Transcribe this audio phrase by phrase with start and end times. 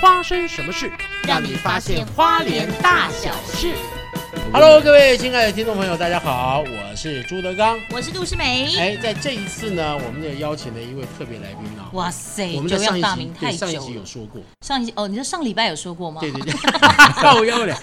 [0.00, 0.90] 发生什么事，
[1.26, 3.74] 让你发现花莲大小事。
[4.52, 7.76] Hello，各位亲爱的听众朋友，大家好，我是朱德刚。
[7.90, 8.76] 我是杜诗梅。
[8.78, 11.90] 哎，在这一次呢，我们也邀请了一位特别来宾啊。
[11.94, 14.06] 哇塞，我们在久仰大上一集名太久对上一集有。
[14.06, 16.20] 说过，上一集哦，你说上礼拜有说过吗？
[16.20, 16.52] 对对对，
[17.20, 17.76] 靠腰了，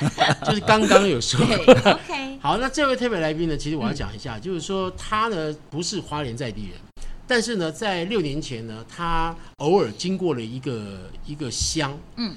[0.46, 1.74] 就是刚刚有说对过。
[1.92, 6.80] ，OK，好，那这位特别来宾呢，其实我要讲一下，就是说他呢不是花莲在地人，
[7.28, 12.36] 但是呢，在六年前呢，他偶尔经过了一个一个乡，嗯，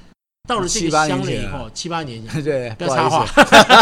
[0.48, 3.26] 到了这个乡了以后，七八年前， 对，不要插话，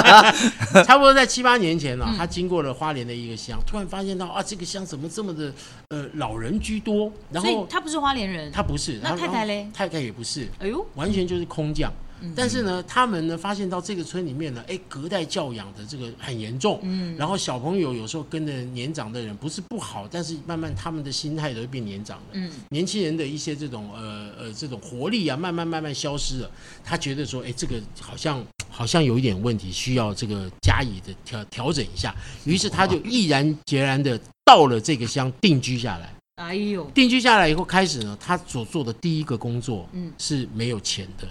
[0.82, 2.16] 差不多在七八年前呢、嗯。
[2.16, 5.52] 他经过了花莲的一个乡，突然发现到啊，这个乡怎么这么的
[5.90, 8.50] 呃老人居多，然后所以他不是花莲人。
[8.50, 9.68] 他不是，那太太嘞？
[9.72, 11.92] 太太也不是，哎呦，完全就是空降。
[12.20, 22.24] 嗯但是呢，他们呢发现到这个村里面呢，哎，隔代教养的这个很严重，嗯，然后小朋友有时候跟着年长的人不是不好，但是慢慢他们的心态都会变年长的。
[22.32, 26.50] 嗯，年轻人的一些这种呃呃这种活力啊，慢慢慢慢消失了。
[26.84, 32.14] 他觉得说，哎，这个好像好像有一点问题，需要这个加以的调调整一下。
[32.44, 36.12] 于是他就毅然决然的到了这个乡定居下来。
[36.36, 41.26] 哎呦，定居下来以后，开始呢，他所做的第一个工作嗯，是没有钱的。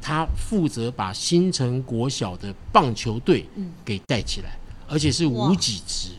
[0.00, 4.56] 他负责把新城国小的棒球队嗯，给带起来，
[4.88, 6.10] 而且是无几职。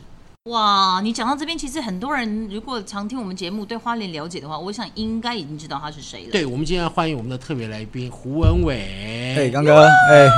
[0.45, 6.31] 哇，你讲到这边，其实很多人如果常听我们节目，对花莲了解的话，我想应该已经知道他是谁了。
[6.31, 9.35] 对，我们今天要欢迎我们的特别来宾胡文伟。
[9.35, 10.29] 哎，刚哥，哎，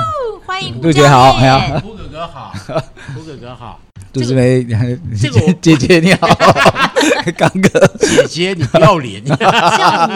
[0.46, 1.78] 欢迎杜姐好哎呀。
[1.84, 2.52] 胡哥哥好，
[3.14, 3.78] 胡哥哥好，
[4.10, 4.64] 杜志梅，
[5.20, 6.26] 这个我 姐姐你好，
[7.36, 7.68] 刚哥，
[7.98, 9.36] 姐姐你不要脸，叫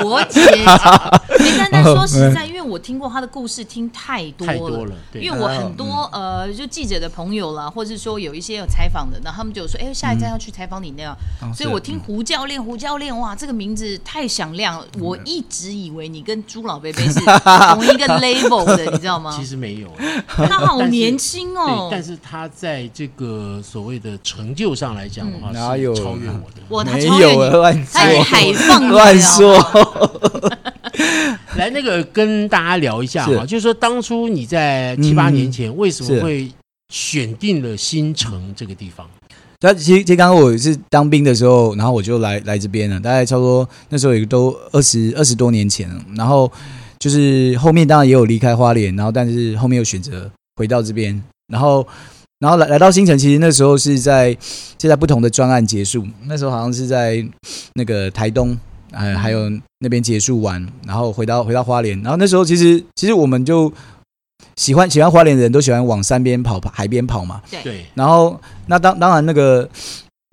[0.04, 0.64] 我姐姐。
[0.64, 1.20] 哎，
[1.58, 5.22] 但但说实在，我听过他的故事听太多了，太多了对。
[5.22, 17.20] 因为我很多呃，就记者的朋友啦，或者是说有一些有采访的，然后他们就说，哎，下一站要去采访你那样，哦所以我听胡教练，胡教练，哇，这个名字太响亮了，我一直以为你跟朱老贝贝是
[17.74, 19.36] 同一个 level 的，你知道吗？
[19.38, 19.44] 其？
[19.44, 19.88] 实没有。
[20.26, 26.62] 他好年轻哦，，但是他在这个所谓的成就上来讲的话，是哪有超越我的。
[26.70, 29.58] 我他没超越你，他海放 乱说，
[31.56, 36.50] 来，那个跟大家聊一下哈，就是说当初你在七八年前为什么会
[36.92, 39.08] 选定了新城这个地方？
[39.60, 46.04] 那其实其实刚刚我是当兵的时候，然后我就来来这边了，大概差不多那时候也都二十二十多年前了。
[46.16, 46.50] 然后
[46.98, 51.86] 就是后面当然也有离开花莲，然后但是后面又选择回到这边，然后
[52.40, 54.36] 然后来来到新城，其实那时候是在
[54.80, 57.24] 是在不同的专案结束，那时候好像是在
[57.74, 58.58] 那个台东。
[58.92, 63.72] 呃，还有那边结束完，然后回到回到花莲，然后那时候其实其实我们就
[64.56, 69.68] 喜欢喜欢花莲的人都喜欢往山边跑、海边跑嘛，对，然后那当当然那个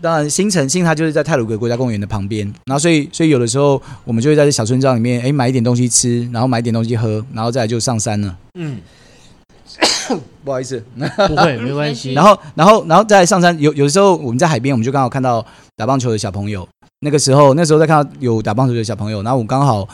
[0.03, 8.37] 当然新城新它就是在泰鲁格国家公园的旁边，然后所以所以有的时候我们就会在这小村庄里面，哎买一点东西吃，然后买一点东西喝，然后再来就上山了。
[8.55, 8.79] 嗯，
[10.43, 10.83] 不好意思，
[11.27, 12.13] 不会，没关系。
[12.13, 15.45] 然后然后然后再上山，有有的时候我们在海边，我们就刚好看到
[15.75, 16.67] 打棒球的小朋友。
[17.01, 19.87] 那个时候那时候在看到有打棒球的小朋友，然后我刚好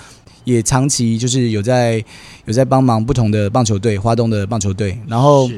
[0.44, 2.04] 也长期就是有在
[2.46, 5.50] 有在帮忙不同的棒球队，花东的棒球队，然后。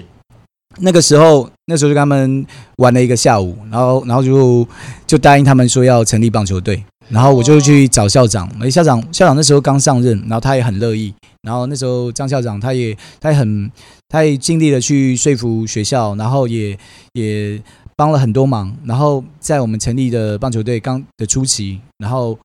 [0.80, 4.68] 那个时候，那时候就跟他们玩了一个下午，然后然后就
[5.08, 13.72] 就答应他们说要成立棒球队，然后我就去找校长，哎，校长校长那时候刚上任，然后他也很乐意，然后那时候张校长他也他也很
[14.08, 16.78] 他也尽力的去说服学校，然后也
[17.14, 17.60] 也
[17.98, 22.38] 帮了很多忙，然后在我们成立的棒球队刚的初期，然后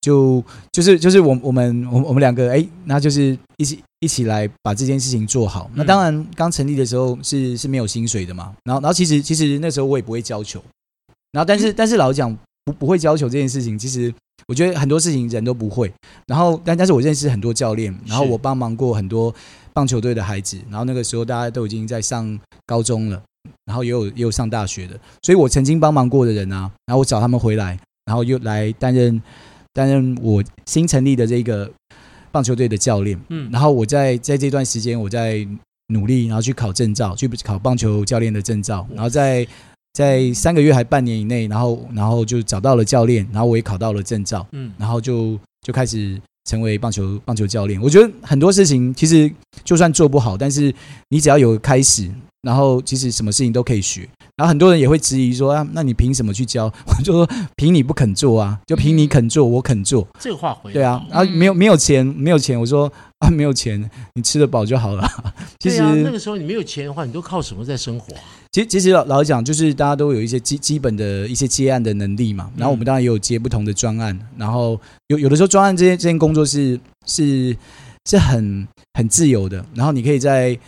[0.00, 5.70] 就就是就是我我们我们我们两个哎，那就是一起一起来把这件事情做好。
[5.74, 10.60] 那当然刚成立的时候是是没有薪水的嘛，然后然后其实其实那时候我也不会教球，
[11.30, 14.12] 然后但是但是老实讲不不会教球这件事情，其实
[14.48, 15.92] 我觉得很多事情人都不会。
[16.26, 19.32] 然后但但是我认识很多教练，然后我帮忙过很多
[19.72, 22.36] 棒球队的孩子，然后那个时候大家都已经在上
[22.66, 23.22] 高中了。
[23.64, 29.20] 然后也有也有上大学的，所以我曾经帮忙过的人啊，然后我找他们回来，然后又来担任
[29.72, 31.70] 担任我新成立的这个
[32.32, 33.18] 棒球队的教练。
[33.28, 35.46] 嗯，然后我在在这段时间，我在
[35.88, 39.46] 努力，然后去考证照，去考棒球教练的证照，然后在
[39.92, 47.80] 在三个月还半年以内，然后然后就找到了教练，然后我也考到了证照，嗯，然后就就开始成为棒球棒球教练。
[47.80, 49.30] 我觉得很多事情其实
[49.64, 50.74] 就算做不好，但是
[51.08, 52.10] 你只要有开始，
[52.42, 54.08] 然后其实什么事情都可以学。
[54.36, 56.64] 然后很多人也会质疑说啊，那你凭什么去教？
[56.86, 60.08] 我 就说凭你不肯做啊，就凭你肯做，我肯做。
[60.18, 65.06] 这个话回对啊，好然后没有没有钱，没有钱，我说啊没有钱，你吃得饱就好了。
[65.60, 68.22] 其实、那个时候你没有钱的话，你都靠什么在生活啊？
[68.52, 72.50] 其实其实老老实讲，就是大家都有一些基基本的一些接案的能力嘛。
[72.56, 77.56] 然后我们当然也有接不同的专案，然后有有的时候专案这些这些工作是是
[78.06, 80.58] 是很很自由的，然后你可以在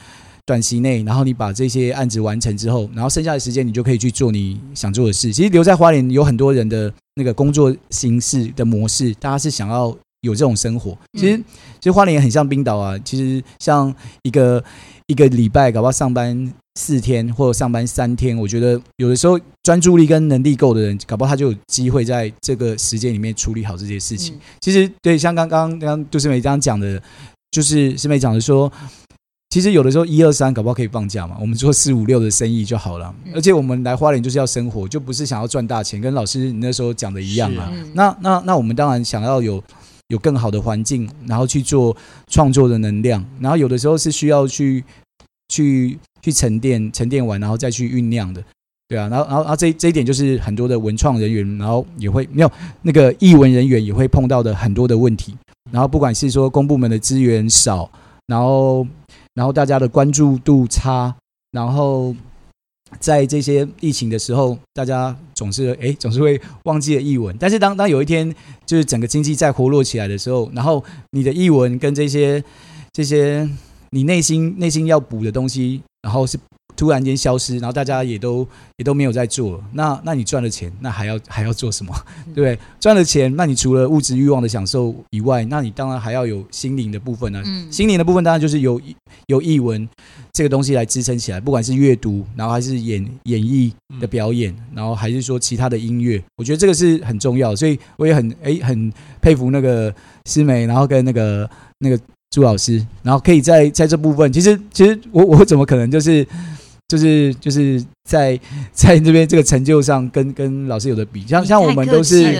[0.46, 5.32] 短期内，然后你把这些案子完成之后，然后剩下的时间你就可以去做你想做的事。
[5.32, 9.88] 其实留在花莲有很多人的那个工作形式的模式，大家是想要
[10.20, 10.96] 有这种生活。
[11.18, 11.36] 其实
[11.80, 13.92] 其实花莲也很像冰岛啊，其实像
[14.22, 14.62] 一个
[15.08, 24.34] 一个礼拜搞不好上班四天或者上班三天，我觉得有的时候专注力跟能力够的人，搞不好他就有机会在这个时间里面处理好这些事情。
[24.36, 27.02] 嗯其实对，像刚刚刚刚杜思美这样讲的，
[27.50, 28.72] 就是师妹讲的说，
[29.50, 33.14] 其实有的时候一二三搞不好可以放假嘛，我们做四五六的生意就好了。
[33.26, 37.70] 嗯而且我们来花莲就是要生活，就不是想要赚大钱，跟老师你那时候讲的一样啊。
[37.70, 39.62] 嗯那那那我们当然想要有
[40.08, 41.94] 有更好的环境，然后去做
[42.28, 44.82] 创作的能量，然后有的时候是需要去
[45.48, 48.42] 去去沉淀沉淀完，然后再去酝酿的。
[48.88, 52.50] 对啊，然后然后然后这这一点就是很多的文创人员，然后也会没有
[52.82, 55.34] 那个译文人员也会碰到的很多的问题。
[55.70, 57.90] 然后不管是说公部门的资源少，
[58.26, 58.86] 然后
[59.34, 61.14] 然后大家的关注度差，
[61.52, 62.14] 然后
[62.98, 67.34] 在这些疫情的时候，大家总是哎总是会忘记了译文。
[67.40, 68.34] 但是当当有一天
[68.66, 72.44] 就是整个经济再活络起来的时候，然后你的译文跟这些
[72.92, 73.48] 这些
[73.90, 76.38] 你内心内心要补的东西，然后是
[76.74, 78.46] 突然间消失，然后大家也都
[78.78, 81.94] 也都没有在做了，那那你赚了钱，那还要还要做什么？
[82.34, 82.58] 对不对？
[82.80, 88.80] 赚了钱，那你除了物质欲望的享受以外，那你当然还要有心灵的部分呢、嗯心灵的部分当然就是有
[89.26, 89.88] 有译文
[90.32, 93.70] 这个东西来支撑起来，不管是阅读，然后还是演演绎
[94.00, 99.94] 的表演，然后还是说其他的音乐，我觉得这个是很重要的，所以我也很哎很佩服那个
[100.26, 101.98] 师妹，然后跟那个那个
[102.32, 106.26] 朱老师，然后可以在在这部分，其实其实我我怎么可能就是
[106.88, 108.40] 就是就是在
[108.72, 112.34] 在这边这个成就上跟跟老师有的比，像像我们都是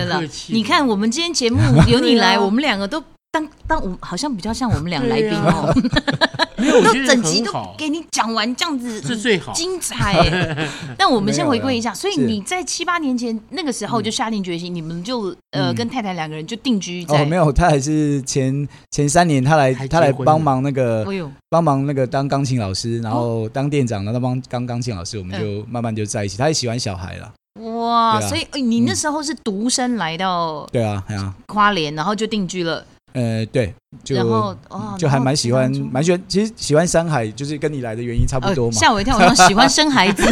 [0.49, 3.01] 你看我们今天节目由你来， 我们两个都
[3.33, 5.73] 当当我们好像比较像我们俩来宾哦，
[6.55, 9.51] 没有，我都整集都，给你讲完这样子，是最好。
[9.53, 10.13] 精彩。
[10.13, 10.69] 欸。
[10.95, 15.75] 但我们先回归一下，所以你在七八年前那个时候就下定决心，你们就呃嗯。
[15.75, 21.03] 跟太太两个人就定居在哦，没有，他还是前前三年他来他来帮忙那个
[21.49, 23.15] 帮忙那个当钢琴老师，然哦。
[23.15, 26.37] 后当店长，然后帮当钢琴老师，我们就慢慢就在一起。
[26.37, 27.33] 他也喜欢小孩了，
[27.79, 28.11] 哇！
[28.17, 28.21] 啊。
[28.21, 33.73] 所以哎你那时候是独身来到对啊，对啊，花莲，然后就定居了，呃，对，
[34.03, 36.21] 就然后哦，就还蛮喜欢，蛮喜欢。
[36.27, 38.77] 其实喜欢山海，就是跟你来的原因差不多呃嘛。
[38.77, 40.23] 吓我一跳，我说喜欢生孩子，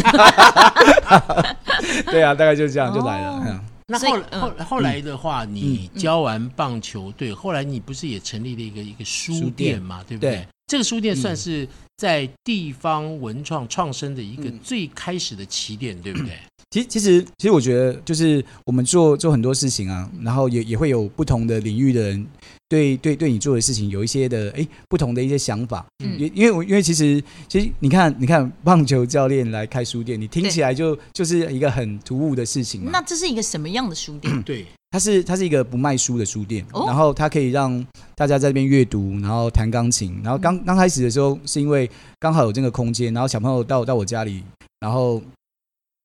[2.12, 3.32] 对啊，大概就是这样就来了。
[3.32, 10.48] 哦嗯那后来后后来的话，你嗯教完棒球队，后来你不是也成立了一个一个书书店店嘛，对不对对？
[10.72, 16.32] 这个书店嗯算是在地方文创创生的一个嗯最开始的起点，对不对？
[16.72, 22.26] 其其实其实我觉得，就是我们做做很多事情啊，然后也也会有不同的领域的人
[22.70, 25.86] 对对对你做的事情有一些的哎不同的一些想法。
[26.06, 32.92] 嗯因因为我因为其实其实你看你看棒球教练来开书店，你听起来就就是一个很突兀的事情嘛。
[32.94, 34.42] 那这是一个什么样的书店？
[34.44, 36.84] 对，它是它是一个不卖书的书店，哦。
[36.86, 37.84] 然后它可以让
[38.14, 40.20] 大家在这边阅读，然后弹钢琴。
[40.22, 41.90] 然后刚刚开始的时候，是因为
[42.20, 44.44] 刚好有这个空间，然后小朋友到到我家里，
[44.82, 45.22] 然后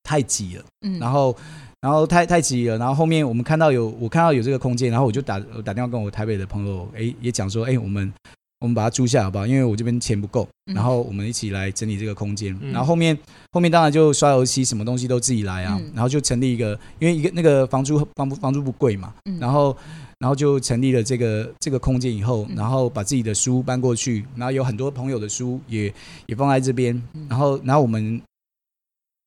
[0.05, 1.37] 太挤了，嗯，然后
[1.81, 8.13] 然后太太挤了，然后后面我们看到有我看到有这个空间，然后我就打我打电话跟我台北的朋友，哎也讲说，哎我们
[8.61, 9.47] 我们把它租下好不好？
[9.47, 12.57] 因为我这边钱不够，嗯然后我们一起来整理这个空间。
[12.63, 13.17] 嗯然后后面
[13.53, 15.79] 后面当然就刷油漆，什么东西都自己来啊。
[15.79, 19.77] 嗯然后就成立一个，因为一个那个房租房房租不贵嘛，嗯然后
[20.19, 25.93] 然后就成立了这个这个空间以后，嗯然后把自己的书搬过去，然后有很多朋友的书也
[26.27, 28.21] 也放在这边嗯，然后然后我们。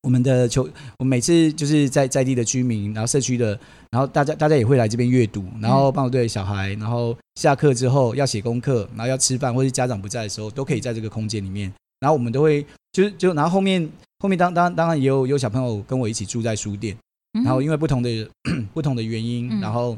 [0.01, 3.60] 我们的球，我每次就是在在地的居民，然后社区的，
[3.91, 11.72] 然后大家大家也会来这边阅读，然后棒球队的小孩，然后下课之后要写功课，然后要吃饭，或是家长不在的时候，都可以在这个空间里面。
[12.00, 13.89] 然后我们都会就是就然后后面
[14.20, 16.96] 后面当当当然也有有小朋友跟我一起住在书店，
[17.34, 18.29] 嗯然后因为不同的
[18.74, 19.60] 不同的原因，嗯。
[19.60, 19.98] 然后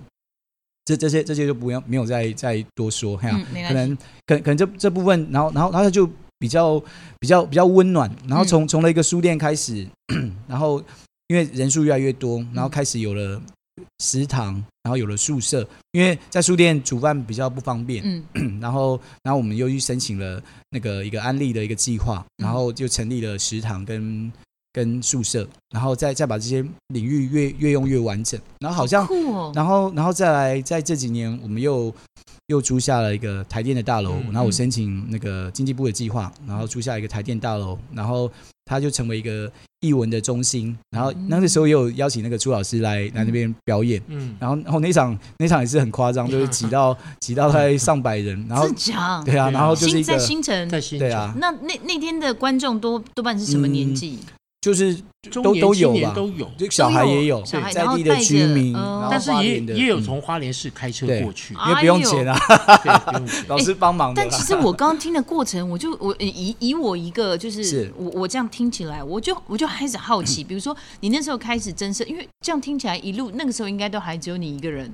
[0.84, 6.10] 这这些这些就不用没有再再多说，哈、嗯，没关系，可能可可能这这部分，然后然后然后他就
[6.42, 6.80] 比较
[7.20, 9.88] 比较比较温暖，然后从从了一个书店开始，
[10.50, 10.84] 然后
[11.28, 13.40] 因为人数越来越多，然后开始有了
[14.00, 18.58] 食堂，然后有了宿舍，因为在书店煮饭比较不方便，嗯。
[18.60, 22.46] 然后然后我们又去申请了那个一个安利的一个计划，嗯。
[22.46, 24.32] 然后就成立了食堂跟
[24.74, 29.08] 跟宿舍，然后再再把这些领域越越用越完整，然后好像
[29.54, 31.94] 然后，然后再来，在这几年，我们又
[32.52, 38.30] 又租下了一个台电的大楼，嗯然后我申请那个经济部的计划，然后租下一个台电大楼，然后
[38.66, 44.02] 它就成为一个艺文的中心，然后那个时候也有邀请那个朱老师来来那边表演。
[44.10, 49.24] 嗯，然后，然后那场那场也是很夸张， 就是挤到挤到大概上百人，然后是假？
[49.24, 54.20] 对啊，然后就是在一个新城，在新对啊，那那那天的观众多多半是什么年纪？
[54.62, 54.96] 就是
[55.32, 62.40] 中都都有吧都有，就小孩也有，小孩在地的居民，哦然后但是也花莲的也有嗯从花莲市开车对过去，啊因为不用钱啊，
[63.50, 64.14] 老师帮忙。
[64.14, 74.92] 但其实我刚刚听的过程，我就我以以我一个就是是我我这样听起来，我就我就开始好奇，比如说你那时候开始增生，因为这样听起来一路那个时候应该都还只有你一个人，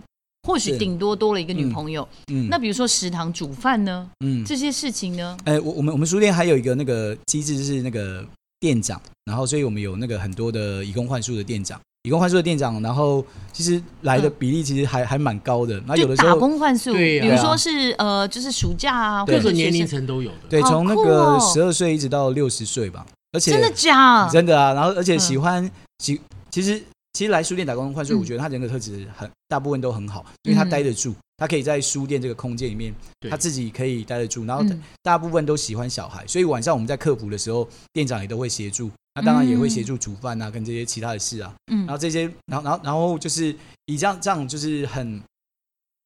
[0.47, 2.07] 或许是顶多多了一个女朋友。
[2.31, 8.25] 嗯那比如说食堂煮饭呢，嗯，这些事情呢，哎，我我们我们书店还有一个那个机制是那个
[8.59, 13.23] 店长，然后所以我们有那个很多的以工换宿的店长，以工换宿的店长，然后
[13.53, 20.47] 其实来的比例其实还还蛮高的，那有的时候工换宿，对呀比如说是呃，就是暑假啊，或者各个年龄层都有的。
[20.49, 21.53] 对，从那个哦。
[21.53, 24.27] 十二岁一直到六十岁吧，而且真的假？
[24.29, 25.19] 真的啊，然后而且嗯。
[25.19, 26.81] 喜欢喜，其实
[27.13, 28.19] 其实来书店打工换宿，嗯。
[28.19, 30.69] 我觉得他人格特质很大部分都很好，因为他嗯。
[30.69, 32.93] 待得住，他可以在书店这个空间里面，
[33.29, 34.81] 他自己可以待得住，然后嗯。
[35.03, 41.85] 大部分都喜欢小孩，所以晚上我们在客服的时候，店长也都会协助，那当然也会协助煮饭啊，跟这些其他的事啊，嗯。
[41.85, 45.21] 然后这些，然后然后然后就是以这样这样就是很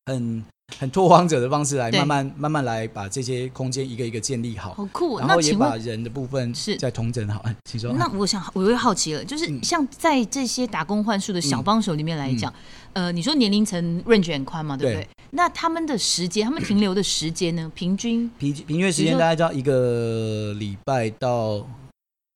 [0.06, 0.46] 很
[0.80, 5.20] 很拓荒者的方式来慢慢慢慢来把这些空间一个一个建立好，好酷。
[5.20, 7.40] 然后也把人的部分是再统整好。
[7.42, 7.94] 哎 请说。
[7.94, 12.54] 那我想我又好奇了，就是嗯像在这些打工换宿的小帮手里面来讲，
[12.94, 15.10] 呃，你说年龄层 range 很宽嘛，对不对对？
[15.32, 17.72] 那他们的时间，他们停留的时间呢？
[17.76, 21.66] 平均平平均时间大概到一个礼拜到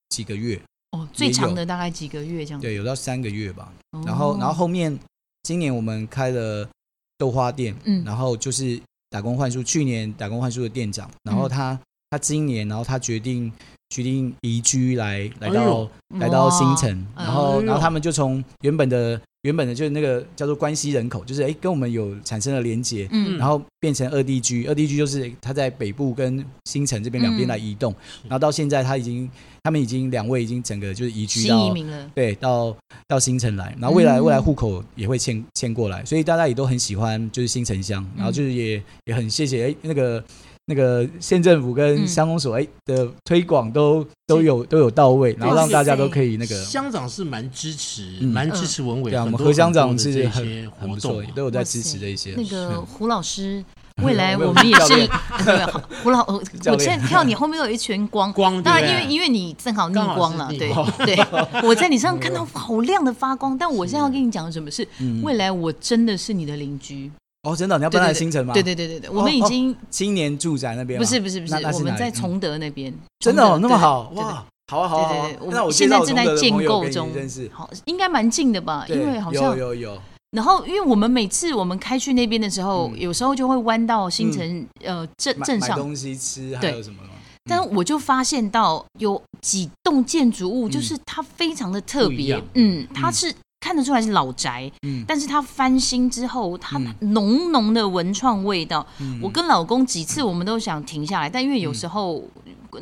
[0.09, 0.61] 几个月，
[0.91, 2.61] 哦，最长的大概几个月这样。
[2.61, 3.71] 对，有到三个月吧。
[3.91, 4.97] 哦，然后，然后后面
[5.43, 6.67] 今年我们开了
[7.17, 8.03] 豆花店，嗯。
[8.03, 8.79] 然后就是
[9.09, 11.79] 打工换宿，去年打工换宿的店长，然嗯后他
[12.09, 13.51] 他今年，然后他决定
[13.89, 29.29] 决定移居来来到哎来到新城，然后哎然后他们就从原本的原本的就是那个叫做关系人口，就是哎跟我们有产生了连接，嗯，然后变成二地居，二地居就是他在北部跟新城这边两边嗯来移动，然后到现在他已经
[29.61, 32.09] 他们已经两位已经整个就是移居到移民了。
[32.15, 32.75] 对到
[33.07, 40.23] 到新城来，然后未来、嗯未来户口也会迁迁过来，所以大家也都很喜欢就是新城乡，然后就是也也很谢谢哎那个。
[40.67, 42.07] 那个县政府跟嗯。
[42.07, 48.27] 乡公所哎的推广都都有都有到位，然后让大家都可以那个乡长是蛮支持，嗯。
[48.29, 52.33] 蛮支持文伟对啊，我们何乡长很多的是很这些很不错活动啊，，都有在支持这一些。
[52.35, 52.85] 那个嗯。
[52.85, 53.63] 胡老师，
[54.03, 55.09] 未来 我们也是
[56.03, 60.71] 胡老，我我现在看到你后面有一圈光，光当然因为因为你正好逆光了，对
[61.05, 61.17] 对，
[61.63, 65.21] 我在你身上看到好亮的发光，但我现在要跟你讲什么是嗯。
[65.23, 67.11] 未来我真的是你的邻居，
[67.45, 68.53] 哦，真的你要搬来新城吗？
[68.53, 75.29] 对对对对对，我们已经青年住宅那边不是不是不是我们在崇德那边，真的哦那么好哇，好啊好啊好啊。
[75.51, 77.09] 那我们现在正在建构中
[77.51, 78.85] 好，应该蛮近的吧？
[78.89, 79.75] 因为好像，有有。
[79.75, 82.99] 有，然后因为我们每次我们开去那边的时候，嗯。
[82.99, 87.09] 有时候就会弯到新城呃镇镇上，买东西吃还对有什么吗？
[87.47, 93.31] 但我就发现到有几栋建筑物，就是它非常的特别嗯，它是
[93.65, 95.03] 看得出来是老宅，嗯。
[95.07, 97.13] 但是它翻新之后，它嗯。
[97.13, 98.85] 浓浓的文创味道。
[98.99, 99.19] 嗯。
[99.23, 102.23] 我跟老公几次我们都想停下来，但因为有时候、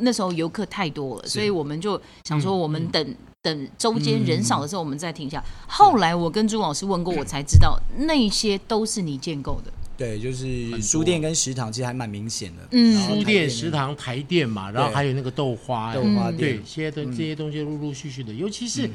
[0.00, 3.14] 那时候游客太多了，所以我们就想说嗯我们嗯等。
[3.44, 5.44] 等周间嗯人少的时候，我们再停下。
[5.68, 9.70] 后来我跟朱老师问过，我才知道那些都是你建构的。
[9.98, 12.98] 对，就是书店跟食堂其实还蛮明显的，嗯。
[13.06, 16.36] 书店、食堂、台店嘛，然后还有那个豆花，豆花嗯。
[16.38, 17.10] 店，，对这些东嗯。
[17.10, 18.88] 这些东西陆陆续续的，尤其是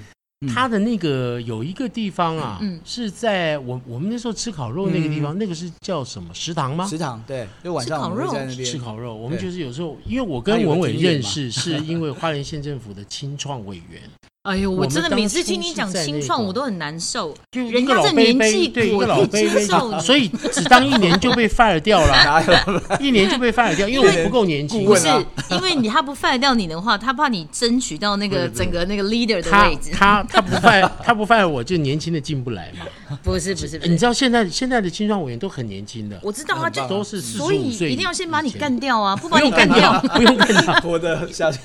[0.48, 6.34] 它的那个有一个地方啊嗯，是在我我们那时候吃烤肉那个地方，那个是叫什么？
[6.34, 6.88] 食堂吗？
[6.88, 8.66] 食堂对，就晚上吃烤肉我们在那边。
[8.66, 14.02] 吃烤肉，我们就是有时候，因为我跟文伟认识，是因为花莲县政府的青创委员，
[14.44, 17.36] 哎呦，我真的每次听你讲清创，我都很难受。
[17.52, 25.08] 就人家这年纪对一我个老可以贝贝接受，所以 只当一年就被 fire 掉了， 哪有一年就被 fire 掉，因为我不够年轻不是
[25.52, 29.92] 因为你他不 fire 掉你的话，他怕你争取到那个整个那个 leader 的位置。
[29.92, 32.86] 他他不 fire 他不 fire 我就年轻的进不来嘛。
[33.22, 40.82] 不是不是，你知道现在现在的青创委员都很年轻的，我知道他就都是四十所五岁一定要先把你干掉啊，不把你干掉用干掉，，不用干掉。
[40.86, 41.60] 我的下去？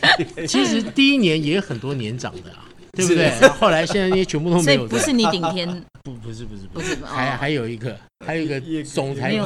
[0.48, 2.64] 其实第一年也有很多年长的啊，
[2.94, 3.24] 对不对？
[3.40, 4.88] 然 后后来现在那些全部都没有的。
[4.88, 5.68] 不是你顶天，
[6.04, 6.96] 不不是不是不是。
[7.04, 7.36] 还哦。
[7.40, 9.40] 还有一个还有一个叶总裁，因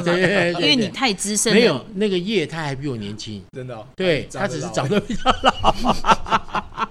[0.61, 1.83] 为你太资深没有。
[1.95, 5.75] 那个叶，他还比我年轻，真的哦，对他只是长得比较老。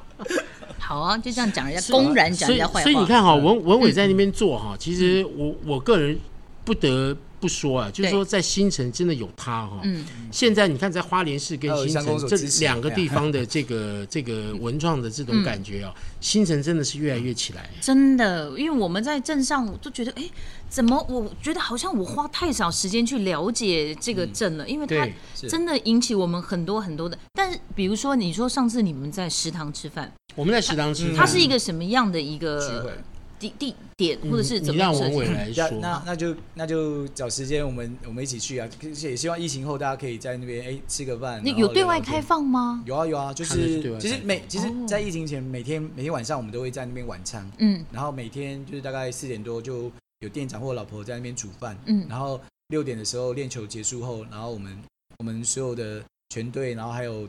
[0.79, 2.83] 好啊，就这样讲人家，公然讲所以人家坏话。
[2.83, 6.19] 所以你看哈，文文伟在那边做哈，其实我我个人
[6.69, 17.71] 不得不说啊，就是说在新城真的有它哈、嗯，现在你看，在花莲市跟新城这两个地方的这个 这个文创的这种感觉啊，新城真的是越来越起来。
[17.81, 20.29] 真的，因为我们在镇上都觉得，哎，
[20.69, 25.09] 怎么我觉得好像我花太少时间去了解这个镇了，因为它
[25.49, 27.17] 真的引起我们很多很多的。
[27.33, 32.91] 但是比如说，你说上次你们在食堂吃饭，我们在食堂吃饭，它是一个什么样的一聚个会。
[33.39, 38.69] 地地点，或者是嗯怎你让文么样设计伟来说，那那那就那就找时间，我们我们一起去啊！
[38.83, 41.45] 而且也希望疫情后大家可以在那边哎吃个饭。
[41.45, 42.21] 有对外开？
[42.21, 42.83] 放吗？
[42.85, 49.91] 有啊有啊，就是是其实每其实哦，在疫情前每天每天晚上我们都会在那边晚餐，嗯然后每天就是大概四点多就
[50.21, 54.79] 有店长或老婆在那边煮饭，嗯然后六点的时候练球结束后，然后我们
[55.19, 57.27] 我们所有的全队，然后还有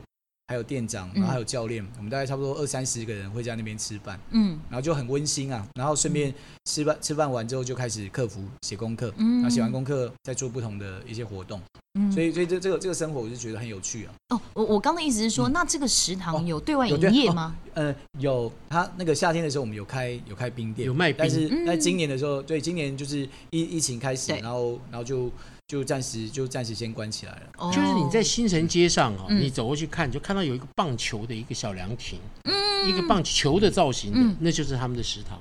[0.50, 4.58] 还有店长，然后还有教练，我们大概差不多二三十个人会在那边吃饭，嗯。
[4.68, 5.64] 然后就很温馨啊。
[5.76, 9.36] 然后顺便吃饭吃饭完之后就开始客服写功课，嗯。
[9.36, 11.62] 然后写完功课再做不同的一些活动，
[11.94, 12.10] 嗯。
[12.10, 14.14] 所以所以这这个这个生活我就觉得很有趣啊。
[14.30, 17.54] 哦，我我刚的意思是说，那这个食堂哦有对外营业吗？
[17.74, 21.18] 呃，有他那个夏天的时候，我们有开有开冰店，有卖冰。
[21.20, 21.64] 但是嗯。
[21.64, 25.30] 在今年的时候，对，今年就是疫疫情开始，然后然后就
[25.70, 27.42] 就暂时就暂时先关起来了。
[27.58, 35.38] 哦就是你在新城街上啊，嗯你走过去看，就看到有一个棒球的一个小凉亭，嗯一个棒球的造型的嗯，那就是他们的食堂。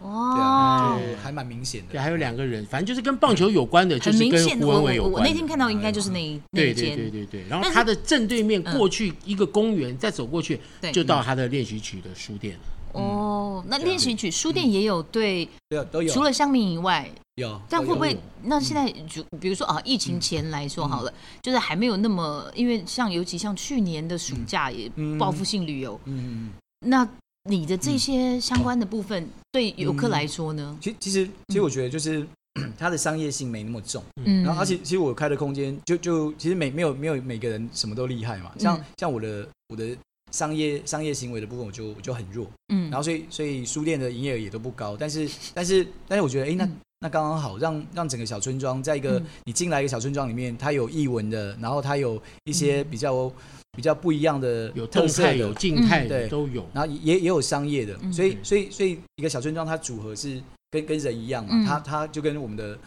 [0.00, 2.02] 哦还蛮明显的对，的。
[2.02, 4.10] 还有两个人，反正就是跟棒球有关的，就。
[4.10, 5.22] 是跟胡文伟有关。
[5.22, 10.58] 我那天看到应该就是那一那对对，对对对，然后他的正对面嗯过去一个公园，再走过去
[10.90, 12.60] 就到他的练习曲的书店了。
[12.98, 15.46] 哦，那练习曲书店也有对，
[15.92, 16.10] 都有。
[16.10, 18.16] 除了香茗以外，有，但会不会？
[18.44, 26.50] 那现在就比如说啊，疫情前来说好了，就是还没有那么，因为像尤其像去年的暑假也嗯报复性旅游，嗯，嗯
[26.86, 27.06] 那
[27.44, 30.78] 你的这些相关的部分对游客来说呢？
[30.80, 32.26] 其其实其实我觉得就是
[32.78, 38.84] 它的商业性没那么重，嗯，然后而且其实我开的空间就就其实每没有没有每个人什么都厉害嘛，像嗯。
[38.98, 39.96] 像我的我的
[40.32, 49.26] 商业商业行为的部分我就我就很弱，嗯，然后所以所以书店的营业额也都不高，但是但是但是我觉得哎、诶那嗯那刚刚好，让让整个小村庄在一个、嗯。
[49.44, 53.32] 你进来一个小村庄里面，它有译文的，然后它有一些比较、
[53.72, 56.28] 比较不一样的有动态、特色的有静态的对。
[56.28, 56.66] 都有。
[56.74, 58.12] 然后也也有商业的，嗯。
[58.12, 61.64] 所以所以所以一个小村庄它组合是跟跟人一样嘛，嗯。
[61.64, 62.78] 它它就跟我们的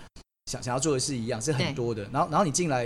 [0.45, 2.04] 想想要做的事一样，是很多的。
[2.13, 2.86] 然后然后你进来，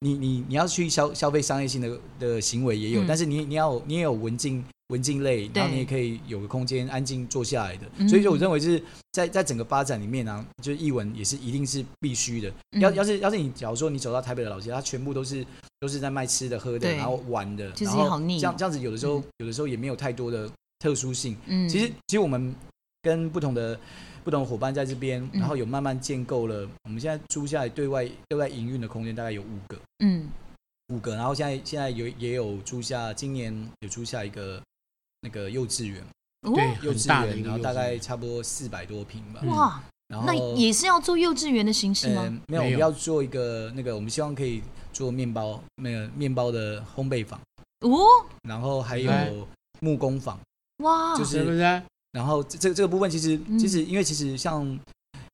[0.00, 3.06] 你你你要去消消费商业性的的行为也有，嗯。
[3.06, 7.86] 但是你你要你也有文静文静类，然后你也可以有个空间安静坐下来的。
[7.96, 8.08] 嗯。
[8.08, 12.52] 所以说我认为是在在整个发展里面呢、就是译文也是一定是必须的。
[12.72, 12.80] 嗯。
[12.82, 15.46] 要要是要是你假如说你走到台北的老街，它全部都是
[15.78, 18.38] 都是在卖吃的喝的，然后玩的，其实然后也好腻。
[18.38, 20.50] 这样这样子有的时候、有的时候也没有太多的
[20.80, 21.36] 特殊性。
[21.46, 22.54] 嗯，其实其实我们
[23.02, 23.78] 跟不同的
[24.24, 25.40] 不同伙伴在这边，嗯。
[25.40, 29.78] 然后有慢慢建构了，我们现在租下来对外对外营运的空间大概有五个。
[30.04, 30.28] 嗯。
[30.92, 34.60] 五个，然后现在现在有也有租下，今年有租下一个
[35.22, 36.02] 那个幼稚园，
[36.42, 36.54] 哦。
[36.54, 39.40] 对，幼稚园，然后大概差不多四百多平吧。
[39.42, 42.22] 嗯哇，然后那也是要做幼稚园的形式吗？
[42.22, 47.40] 呃没有，我们要做一个那个，我们希望可以做面包，那个面包的烘焙坊，
[47.80, 48.04] 哦，
[48.48, 49.46] 然后还哎有
[49.80, 50.38] 木工坊，
[50.78, 51.82] 哇，就是是不是？
[52.12, 53.58] 然后这这这个部分其实嗯。
[53.58, 54.66] 其实因为其实像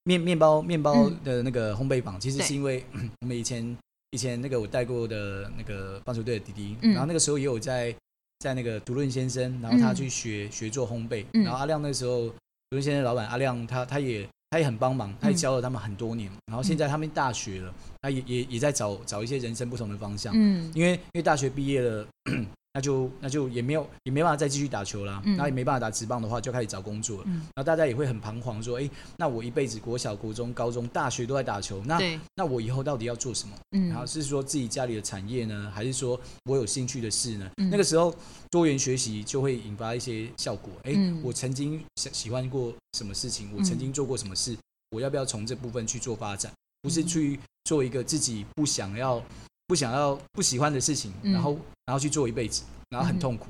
[0.03, 2.85] 面面包面包嗯的那个烘焙坊，其实是因为
[3.21, 3.75] 我们以前
[4.11, 6.91] 以前那个我带过的那个棒球队的弟弟，嗯。
[6.91, 7.93] 然后那个时候也有在
[8.39, 11.43] 在那个独论先生，然后他嗯去学学做烘焙，嗯。
[11.43, 12.33] 然后阿亮那时候独
[12.71, 20.71] 论先生老板阿亮他他也他也很帮忙，他也嗯教了他们很多年，然后现在他们大学了，他也也也在找找一些人生不同的方向，嗯。
[20.75, 22.07] 因为因为大学毕业了，
[22.77, 27.23] 那就那就也没有也没办法再继续打球啦，嗯那也没办法打职棒的话，就开始找工作了。
[27.25, 28.87] 嗯，然后大家也会很彷徨，说，哎，
[29.17, 31.99] 那我一辈子国小、国中、高中、大学都在打球，那，
[32.35, 33.57] 那我以后到底要做什么？
[33.71, 37.49] 嗯，然后是说自己家里的产业呢，还是说我有兴趣的事呢？
[37.57, 38.13] 嗯那个时候
[38.51, 40.71] 多元学习就会引发一些效果。
[40.83, 44.55] 哎、嗯我曾经喜喜欢过什么事情，我曾经做过什么事，
[44.91, 46.51] 我要不要从这部分去做发展？
[46.83, 49.21] 不是嗯去做一个自己不想要、
[49.67, 51.33] 不想要、不喜欢的事情，嗯。
[51.33, 53.19] 然后然后去做一辈子，然后很嗯。
[53.19, 53.47] 痛苦，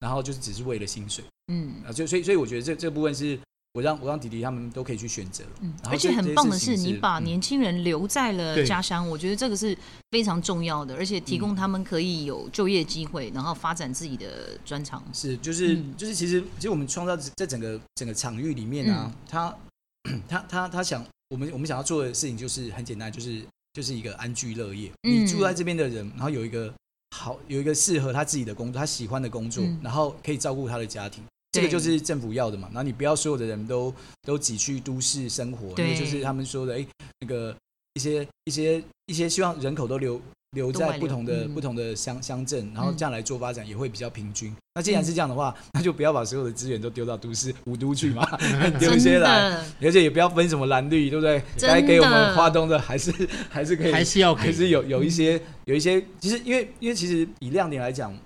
[0.00, 1.74] 然后就是只是为了薪水嗯。
[1.86, 3.38] 啊，就所以所以我觉得这这部分是
[3.74, 5.44] 我让我让弟弟他们都可以去选择。
[5.60, 7.24] 嗯，而且很棒的是，你把嗯。
[7.24, 9.76] 年轻人留在了家乡，我觉得这个是
[10.10, 11.40] 非常重要的，而且提嗯。
[11.40, 15.02] 供他们可以有就业机会，然后发展自己的专长。
[15.12, 15.94] 是，就是、嗯。
[15.96, 19.54] 就是，其实其实我们创造在整个整个场域里面啊，他
[20.26, 24.90] 他他他想，我们我们想要做的事情就是很简单，就是就是一个安居乐业。
[25.02, 25.24] 嗯。
[25.24, 26.72] 你住在这边的人，然后有一个
[27.10, 29.80] 好有一个适合他自己的工作，他喜欢的工作，嗯。
[29.82, 31.22] 然后可以照顾他的家庭。
[31.50, 36.86] 这个就是政府要的嘛，然后你不要所有的人都都挤去都市生活，因为对就是他们说的，哎，
[37.20, 37.56] 那个
[37.94, 40.20] 一些一些一些希望人口都留
[40.52, 44.54] 留在不同的、嗯不同的乡乡镇，然后嗯这样来做发展也会比较平均。
[44.74, 48.24] 那既然是这样的话，那就不要把所有的资源都丢到都市五都去嘛，
[48.78, 49.60] 丢一些来。
[49.82, 51.42] 而且也不要分什么蓝绿，对不对？
[51.58, 53.12] 该给我们花东的还是
[53.50, 58.16] 还是可以，还是要给还是有有一些有一些，其实因为因为其实以亮点来讲，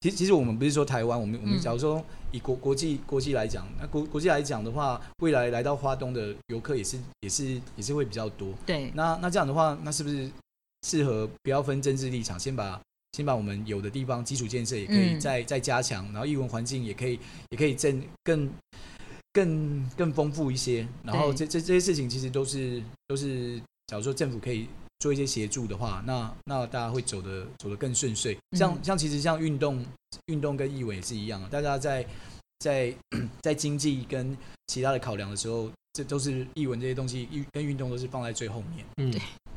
[0.00, 8.48] 其实其实我们不是说台湾，我们我们嗯假如说以国国际国际来讲，那国国际来讲的话，未来来到花东的游客也是也是也是会比较多。
[8.64, 10.30] 对，那那这样的话，那是不是
[10.86, 12.80] 适合不要分政治立场，先把
[13.12, 17.18] 先把我们有的地方基础建设也可以嗯再、再加强，然后译文环境也可以
[17.50, 18.50] 也可以更更
[19.32, 20.86] 更更丰富一些。
[21.04, 24.68] 然后这这这些事情其实都是都是，假如说政府可以
[24.98, 28.36] 做一些协助的话，那那大家会走的走的更顺遂。
[28.56, 29.84] 像、嗯像其实像运动
[30.26, 32.06] 运动跟译文也是一样的，大家在
[32.60, 32.94] 在
[33.42, 34.36] 在经济跟
[34.68, 38.86] 其他的考量的时候，这都是译文这些东西，运跟运动都是放在最后面。
[38.96, 39.12] 嗯，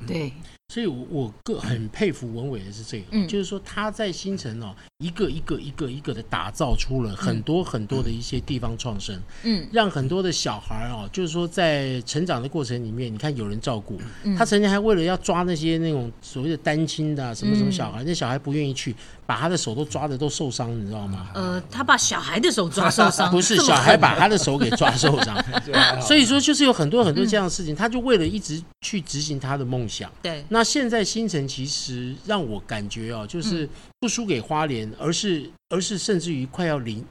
[0.07, 0.31] 对，
[0.73, 3.27] 所以我，我个很佩服文伟的是这个，嗯。
[3.27, 9.67] 就是说他在新城哦，一个一个一个一个的打造出了很多很多的一些地方创生，嗯。
[9.71, 21.29] 让很多的小孩哦，就是说在成长的过程里面，你看有人照顾，嗯，他曾经还为了要抓那些那种所谓的单亲的、啊、什么什么小孩，那小孩不愿意去，把他的手都抓的都受伤，你知道吗？
[21.35, 25.37] 呃，他把小孩的手抓受伤， 不是小孩把他的手给抓受伤，
[26.01, 29.94] 所以说就是有很多很多这样的事情，他就为了一直去执行他的梦想。
[30.21, 37.03] 对，那现在新城其实让我感觉哦，就是不输给花莲，而是而是甚至于快要临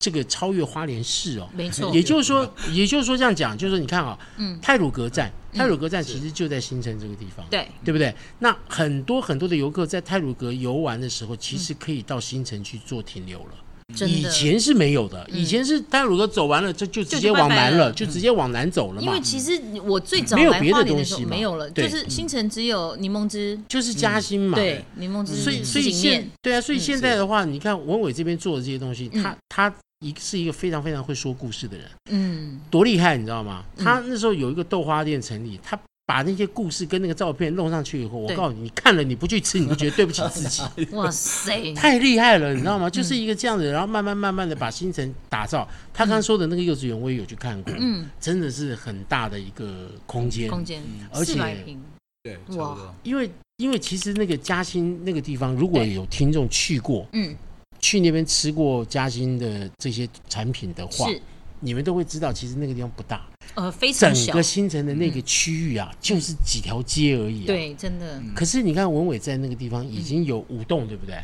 [0.00, 1.48] 这个超越花莲市哦。
[1.54, 5.58] 没错，也就是说，也就是说这样讲，就是说你看啊、嗯，泰鲁阁站，嗯。
[5.58, 8.14] 泰鲁阁站其实就在新城这个地方，对，对不对？
[8.40, 13.54] 那很多很多的游客在泰鲁阁游玩的时候，其实可以到新城去做停留了。
[14.04, 15.38] 以前是没有的，嗯。
[15.38, 19.02] 以前是泰鲁阁走完了，就就直接往南了，就直接往南走了嘛。
[19.02, 19.20] 因为。
[19.20, 29.22] 其实我最早来没有别的花莲的时候东西没有了，就是新城只有柠檬汁，就是嘉兴嘛，对，柠檬汁，所以所以现，对啊，所以嗯现在的话，你看文伟这边做的这些东西，嗯。
[29.22, 33.64] 他他一是一个非常非常会说故事的人，嗯，多厉害，你知道吗？
[33.76, 33.84] 嗯。
[33.84, 40.62] 他那时候有一个豆花店成立，他把那些故事跟那个照片弄上去以后，我告诉你，你看了你不去吃，你就觉得对不起自己，
[40.94, 42.88] 哇塞， 太厉害了，你知道吗？
[42.88, 45.68] 就是一个这样子，然后慢慢慢慢的把新城打造。
[45.92, 51.82] 他刚刚说的那个幼稚园，我也有去看过，嗯，真的是很大的一个空间，空间而且四百平，
[52.22, 52.94] 对，差不多。
[53.02, 57.34] 因为因为其实那个嘉兴那个地方，如果有听众去过，嗯，
[57.80, 61.20] 去那边吃过嘉兴的这些产品的话，是，
[61.60, 67.46] 你们都会知道，其实那个地方不大，呃，非常小整个，新城的那个区域啊，就是几条街而已、啊。。
[67.46, 71.16] 对，真的，嗯可是你看文伟在那个地方已经有五栋，对不对？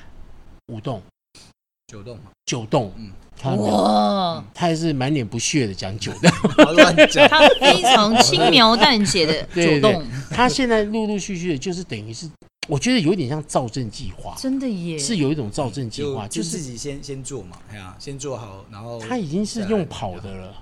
[0.68, 1.02] 五栋、
[1.88, 3.76] 九栋嘛，九栋，嗯看到没有？
[3.76, 6.30] 哇，他还是满脸不屑的讲九栋。
[6.74, 7.28] 乱讲。
[7.28, 12.26] 他非常轻描淡写的 九栋，他现在陆陆续续的，就是等于是，
[12.68, 20.54] 我觉得有点像造证计划，真的耶，是有一种造证计就划，就就是自己先先做嘛，哎呀，先做好，然后他已经是用跑的了。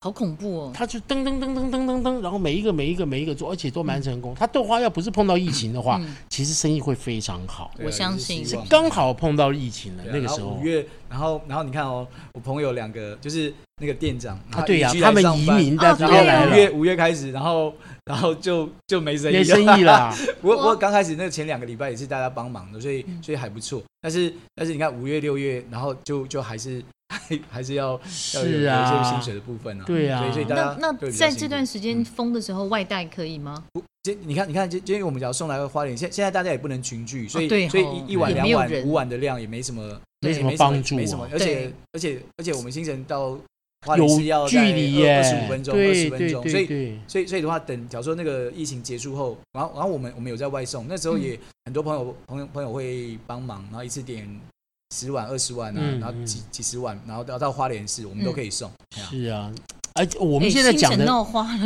[0.00, 4.32] 好恐怖哦，他就噔噔噔噔噔噔噔，然后每一个每一个每一个做，而且都蛮成功。
[4.32, 6.14] 他豆花要不是碰到疫情的话，嗯。
[6.28, 7.72] 其实生意会非常好。
[7.74, 8.46] 对啊我相信。
[8.46, 10.50] 是刚好碰到疫情了对啊那个时候。
[10.50, 17.74] 五，月，然后然后你看哦，我朋友两个就是那个店长啊对呀他们移民到哦然后这边来，五月五月开始，然后
[18.08, 20.12] 然后就就没生意没生意了。
[20.40, 23.22] 不过不过刚开始那前两个礼拜也是大家帮忙的，所以嗯。
[23.22, 23.82] 所以还不错。
[24.00, 28.00] 但是但是你看五月六月，然后就就还是还 还是要
[28.34, 29.84] 要有有一些薪，水的部分啊。
[29.84, 30.20] 对啊。
[30.20, 33.64] 所以所以大家那在这段时间嗯封的时候，外带可以吗？
[33.72, 40.98] 不今你看，你看，今今天我们只要送来花莲，现现在大家也不能群聚，所以、所以一一碗两碗五碗的量也没什么，没什么帮助啊。
[40.98, 41.46] 没什么，而对。
[41.46, 43.36] 且而且而且我们新城到
[43.96, 54.28] 有距离耶，二十五分钟，二对十分钟，所以所以所以的话，等假如说那个疫情结束后，然后然后我们我们有在外送，那时候也很多朋友朋友朋友会帮忙，然后一次点
[54.94, 58.70] 十碗二十碗啊，嗯然后几几十碗，然后到到花莲市我们都可以送。
[59.10, 59.52] 是啊。
[59.98, 61.04] 而且我我们现在讲的，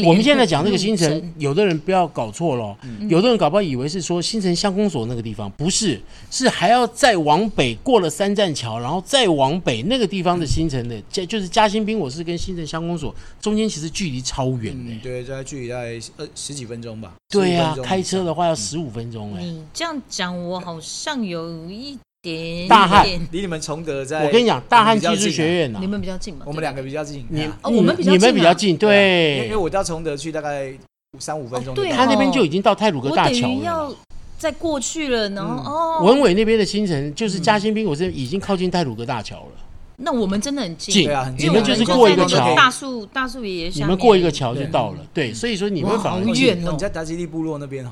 [0.07, 2.75] 我们现在讲这个新城，有的人不要搞错了
[3.09, 15.01] 有的人搞不好以为是说新城乡公所那个地方，不是，是还要再往北过了三站桥，然后再往北那个地方的新城的，嘉就是嘉兴滨，我是跟新城乡公所中间其实距离超远的嗯，。
[15.03, 17.13] 对，大概距离大概二十几分钟吧。
[17.29, 19.43] 对呀、15分钟以开车的话要十五分钟哎。
[19.43, 23.07] 你这样讲，我好像有一点大汉。
[23.33, 26.45] 离你们崇德在，我跟你讲，大汉技术学院呐、你们比较近嘛？
[26.47, 27.27] 我们两个比较近。
[27.29, 29.41] 你、哦我们比较你们比较近，对。
[29.41, 30.73] 啊因为我到崇德去大概
[31.19, 33.95] 三五分钟对他那边就已经到泰鲁阁大桥了于要。
[34.39, 35.67] 再过去了，然后嗯。
[35.67, 39.53] 哦，文伟那边的新城就是嘉兴滨，我是已经靠近泰鲁阁大桥了。
[39.97, 46.73] 那我们真的很近，对啊很近我你们就是过一个桥，大树大树爷爷，你们过一个桥就到了，对，所以说你们哇反而好远哦。
[46.73, 47.91] 你在达吉利部落那边哦。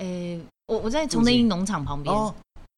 [0.00, 2.12] 诶，我我在崇德英农场旁边。
[2.12, 2.34] 哦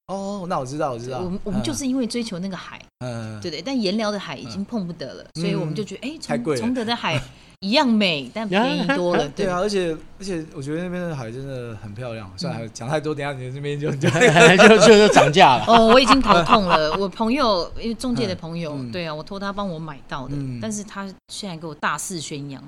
[0.09, 1.21] 哦，那我知道，我知道。
[1.21, 7.19] 我们我们就是因为追求那个海，嗯，对对，但盐寮的海已经碰不得了，所以我们就觉得，哎，崇崇德的海
[7.61, 12.31] 一样美，但便宜多了， 对啊，而且而且我觉得那边的海真的很漂亮。
[12.37, 15.65] 算了，讲太多，等下你这边就 就就就就涨价了。
[15.69, 16.97] 哦，我已经头痛了。
[16.99, 22.63] 我朋友，因为中介的朋友，嗯对啊，我托他帮我买到的，嗯但是他现在给我大肆宣扬。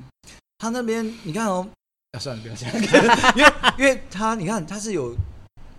[0.59, 1.67] 他那边你看哦，
[2.13, 2.71] 啊算了不要讲，
[3.37, 5.15] 因为因为他你看他是有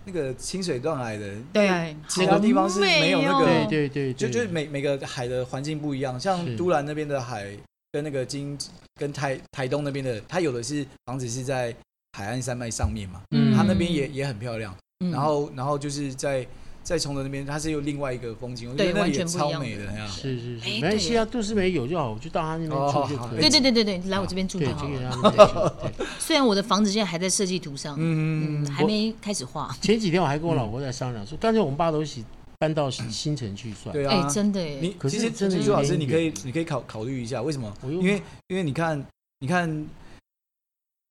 [0.06, 1.66] 那个清水断崖的，对。
[1.66, 3.20] 啊，其他地方是没有。
[3.20, 7.54] 那个哦对对对，就就是每每个海的环境不一样，像都兰那边的海
[7.90, 8.56] 跟那个金
[8.94, 11.74] 跟台台东那边的，它有的是房子是在
[12.12, 13.52] 海岸山脉上面嘛，嗯。
[13.54, 14.74] 它那边也也很漂亮。
[15.00, 15.10] 嗯。
[15.10, 16.46] 然后然后就是在
[16.86, 20.06] 在崇德那边，它是有另外一个风景，我觉得对完那里也全不一样的超美的。
[20.06, 23.40] 是是是，哎没关系啊，杜思梅有就好，我就到他那边哦住就可以。
[23.40, 25.74] 对对对对对，来我这边住，就好
[26.20, 29.76] 虽然我的房子现在还在设计图上，嗯嗯，还没开始画。
[29.82, 32.24] 前几天我还跟我老婆在商量说，干脆我们爸都一起
[32.60, 33.92] 搬到新城去算。
[33.92, 37.72] 对哎，啊，真的耶，你可是其实真的朱老师，你可以你可以考考虑一下，为什么？
[37.82, 39.04] 因为因为你看
[39.40, 39.68] 你看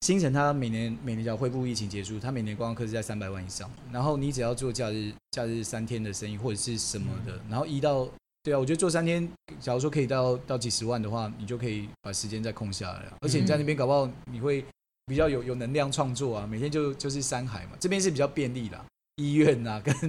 [0.05, 8.07] 新城，它每年每年只要恢复疫情结束，它每年观光客是在三百万以上，然后你只要做假日假日三天的生意或者是什么的，然后一到
[8.43, 9.27] 对啊，我觉得做三天，
[9.59, 14.63] 假如说可以到到几十万的话，你就可以把时间再空下来了，而且你在那边搞不好你会
[15.07, 18.85] 比较有有能量创作啊，每天就就是山海嘛，这边是比较便利啦。
[19.15, 19.95] 医院呐、跟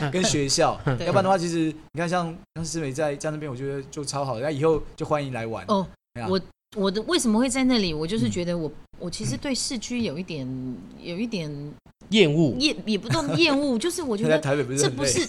[0.00, 5.62] 跟跟学校， 要不然的话，其实你看像像思美在在那边，我觉得就超好的，那以后就欢迎来玩。
[5.68, 5.86] 哦
[6.26, 6.40] 我
[6.76, 7.92] 我的为什么会在那里？
[7.92, 10.46] 我就是嗯觉得我我其实对市区有一点
[11.02, 11.50] 有一点
[12.10, 14.90] 厌恶，也，也不算厌恶，就是我觉得他在台北不是这？
[14.94, 15.28] 不是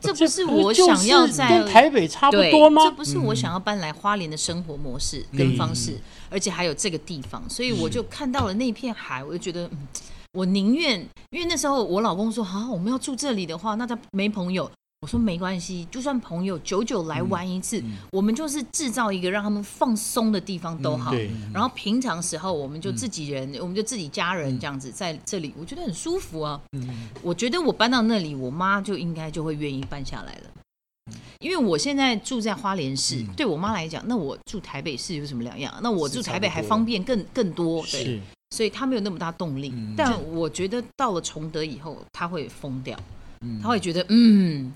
[0.00, 2.90] 这不是我想要在跟台北差不，多吗这？
[2.92, 5.98] 不是我嗯想要搬来花莲的生活模式跟方式，
[6.30, 9.78] 而且还有这个地方，所以我就看到了那片海，我就觉得，嗯，
[10.32, 14.70] 我宁愿，因为那时候我老公说，啊，我们要住这里的话，那他没朋友。
[15.02, 21.10] 我说没关系，就算朋友久久来玩一次，嗯我们就是制造一个让他们放松的地方都好。
[21.10, 26.60] 对然后平常时候我们就自己人，我们就自己家人这样子在这里，我觉得很舒服啊。
[26.72, 31.16] 嗯我觉得我搬到那里，我妈就应该就会愿意搬下来了。
[31.38, 35.74] 因为我现在住在花莲市，嗯对我妈来讲，那我住台北市有什么两样？
[35.82, 39.72] 那我住台北还方便更更多，对，是，所以她没有那么大动力。
[39.74, 42.96] 嗯但我觉得到了崇德以后，她会疯掉，
[43.40, 44.70] 嗯她会觉得，嗯，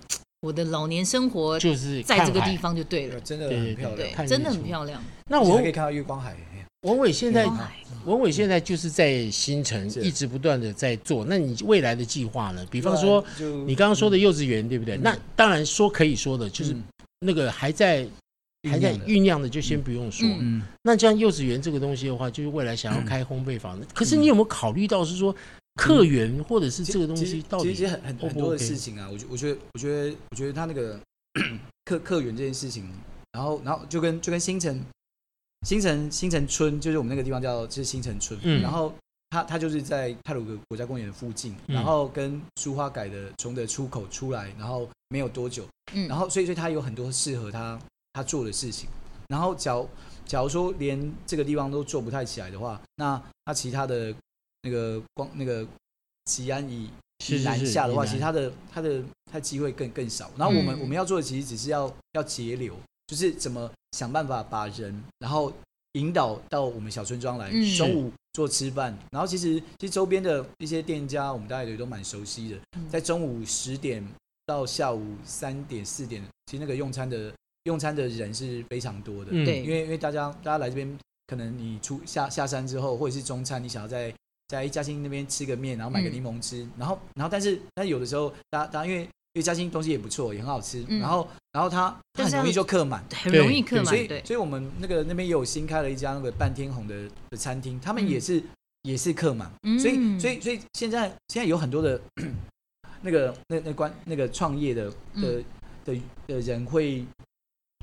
[0.45, 2.55] 我的老年生活就是在这个地。
[2.65, 5.03] 方就对了，真的对很漂亮对，真的很漂亮。
[5.29, 6.35] 那我可以看到月光海。
[6.83, 7.47] 文伟现在
[8.05, 11.25] 文伟现在就是在新城一直不断的在做。
[11.29, 12.65] 那你未来的计划呢？
[12.71, 13.23] 比方说
[13.67, 14.97] 你刚刚说的幼稚园，对不对？
[14.97, 16.85] 嗯那当然说可以说的，就是嗯
[17.21, 18.07] 那个还在
[18.71, 20.27] 还在酝酿的就先不用说。
[20.83, 23.87] 那像幼稚园这个东西的话，就是未来想要开烘焙坊的。
[23.93, 25.35] 可是你有没有考虑到是说
[25.75, 30.99] 客源或者是这个东西到底其实其实很很很多的事情啊，我觉我觉得我觉得我觉得他那个
[31.85, 32.89] 客客源这件事情，
[33.33, 34.81] 然后然后就跟就跟新城
[35.67, 38.63] 新城新城村，就是我们那个地方叫就是新城村，嗯。
[38.63, 38.95] 然后
[39.31, 41.75] 他他就是在泰鲁格国家公园的附近，嗯。
[41.75, 47.79] 然后跟苏花改的从的出口出来，然后没有多久，嗯，然后所以所以他有很多适合他
[48.13, 48.89] 他做的事情。
[49.29, 49.89] 然后假如
[50.25, 54.15] 假如说连这个地方都做不太起来的话，那那其他的
[54.65, 55.65] 那个光那个
[56.25, 56.91] 吉安以
[57.29, 60.31] 以南下的话，其实他的他的他机会更更少。
[60.37, 60.81] 然后我们、嗯。
[60.81, 62.75] 我们要做的其实只是要要节流，
[63.07, 65.53] 就是怎么想办法把人然后
[65.93, 67.77] 引导到我们小村庄来，嗯。
[67.77, 68.97] 中午做吃饭。
[69.13, 72.89] 然后其实其实周边的一些店家，我们大家也都蛮熟悉的，嗯。
[72.89, 74.03] 在中午十点
[74.47, 77.33] 到下午三点四点，其实那个用餐的
[77.65, 79.31] 用餐的人是非常多的。
[79.33, 79.45] 嗯。
[79.45, 84.13] 对因为因为大家大家来这边，可能你出下下山之后，或者是中餐，你想要在
[84.49, 86.13] 在嘉兴那边吃个面，然后买个嗯。
[86.13, 89.09] 柠檬吃，然后然后但是但是有的时候，大家大家因为因
[89.41, 91.01] 为嘉兴东西也不错，也很好吃，嗯。
[91.01, 93.05] 然后然后它它很容易就客满。
[93.13, 98.09] 很容易客满，所以所以我们那个那边也有新开了一家那个半天红的的餐厅，他们嗯。
[98.09, 98.43] 也是、
[98.83, 99.79] 也是客满，嗯。
[99.79, 102.01] 所以所以所以现在现在有很多的
[103.03, 105.45] 那个那那关那个创业的的、嗯。
[105.85, 107.05] 的的人会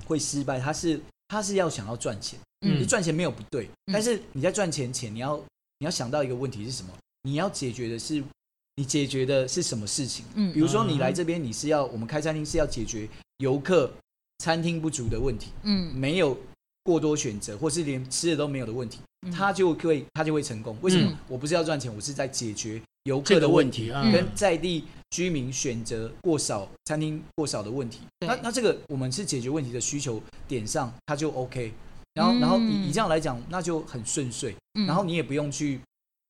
[0.05, 2.79] 会失败，他是他是要想要赚钱，嗯。
[2.81, 5.39] 你赚钱没有不对，但是你在赚钱前，你要
[5.81, 6.89] 你要想到一个问题是什么？
[7.23, 8.23] 你要解决的是
[8.75, 10.23] 你解决的是什么事情？
[10.35, 13.91] 嗯比如说你嗯来这边，你是要我们开餐厅是要解决游客
[14.37, 16.37] 餐厅不足的问题，嗯没有
[16.83, 20.77] 过多选择，或是连吃的都没有的问题，嗯他就会他就会成功。
[20.83, 21.17] 为什么嗯？
[21.27, 28.01] 我不是要赚钱，我是在解决游客的问题，跟在地居民选择过少餐厅过少的问题。
[28.19, 31.73] 那那这个我们是解决问题的需求点上，它就 OK。
[32.13, 34.55] 然后嗯然后以以这样来讲，那就很顺遂。
[34.75, 35.79] 嗯然后你也不用去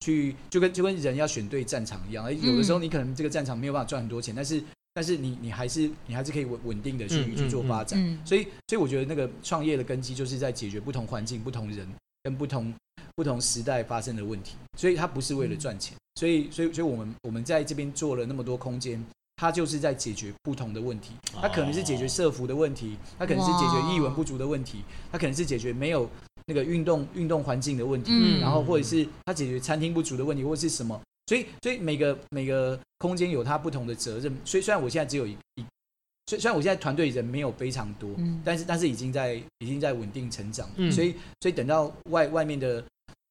[0.00, 4.62] 去就跟就跟人要选对战场一样，而有的时候你可能这个战场没有办法赚很多钱，但是
[4.94, 7.98] 但是你你还是你还是可以稳稳定的去、去做发展。
[8.00, 11.88] 嗯所以所以我觉得那个创业的根基就是在解决不同环境、不同人
[12.22, 12.74] 跟不同
[13.14, 15.96] 不同时代发生的问题，所以它不是为了赚钱。
[16.16, 19.02] 所以所以所以我们我们在这边做了那么多空间。
[19.42, 26.08] 它就是在解决不同的问题，它可能是解决社服的问题，它可能是解决译文不足的问题，它可能是解决没有
[26.46, 28.38] 那个运动运动环境的问题，嗯。
[28.40, 31.00] 然后或者是它解决餐厅不足的问题，或者是什么。
[31.26, 34.32] 所以所以每个每个空间有它不同的责任。
[34.44, 35.64] 所以虽然我现在只有一一，
[36.28, 38.40] 虽虽然我现在团队人没有非常多，嗯。
[38.44, 40.92] 但是但是已经在已经在稳定成长，嗯。
[40.92, 42.84] 所以所以等到外外面的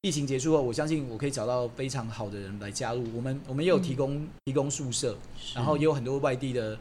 [0.03, 3.05] 疫情结束后，我相信我可以找到非常好的人来加入。
[3.15, 5.15] 我们我们也有提供、提供宿舍，
[5.53, 6.77] 然后也有很多外地的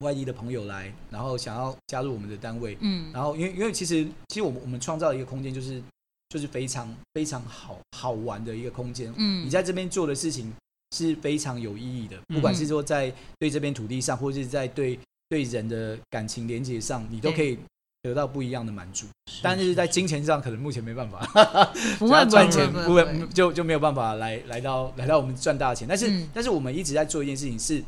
[0.00, 2.76] 外地的朋友来，然后想要加入我们的单位。
[2.80, 5.82] 嗯然后因为因为其实其实我们我们创造一个空间，就是
[6.28, 9.10] 就是非常非常好好玩的一个空间。
[9.16, 10.52] 嗯你在这边做的事情
[10.94, 17.58] 是非常有意义的，不管是说在对这片土地上，或者是在对对人的感情连接上，你都可以
[18.02, 19.06] 得到不一样的满足。
[19.42, 21.20] 但是在金钱上，可能目前没办法，
[21.98, 25.86] 不会 赚钱不会就就没有办法来来到来到我们赚大钱。
[25.86, 27.82] 但是、嗯但是我们一直在做一件事情是，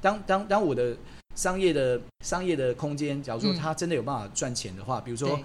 [0.00, 0.96] 当当当我的
[1.34, 5.38] 商业的商业的空间，假如说嗯它真的有办法赚钱的话，比如说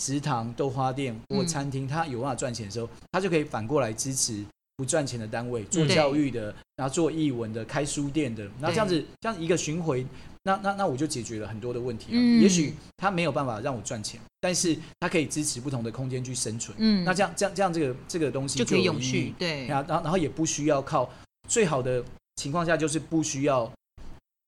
[0.00, 4.44] 食堂、豆花店或嗯餐厅，它有办法赚钱的时候，它就可以反过来支持
[4.76, 10.06] 不赚钱的单位，做嗯教育的，然后做译文的，开书店的，然后这样子这样一个巡回，
[10.44, 12.14] 那那那我就解决了很多的问题啊。
[12.14, 16.76] 嗯也许他没有办法让我赚钱，但是他可以支持不同的空间去生存。
[16.78, 21.08] 嗯那这样这样这样这个这个东西就可以永续，对，然后然后然后也不需要靠
[21.48, 22.04] 最好的
[22.36, 23.70] 情况下就是不需要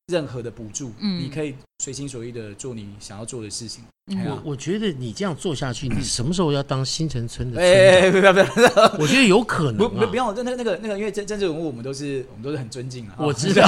[0.07, 3.85] 任何的补助，嗯你可以随心所欲的做你想要做的事情。
[4.06, 8.10] 我我觉得你这样做下去，你什么时候要当新城村的哎？
[8.10, 10.16] 不要不要不要，我觉得有可能啊不不不。
[10.16, 13.14] 要，那那那个那个，因为政政治人物我们都是我们都是很尊敬啊。
[13.16, 13.66] 我知道，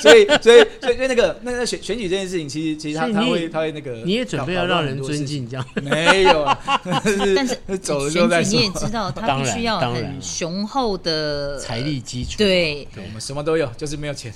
[0.00, 6.58] 所以所以所以因为那个那个选选举这件事情，其实其实他他会他会那个，你也准备要让人尊，敬，这样没有啊？
[7.36, 12.38] 但是走了之后再说你也知道，他当然必须要当然很雄厚的财力基础。
[12.38, 14.34] 对，我们什么都有，就是没有钱。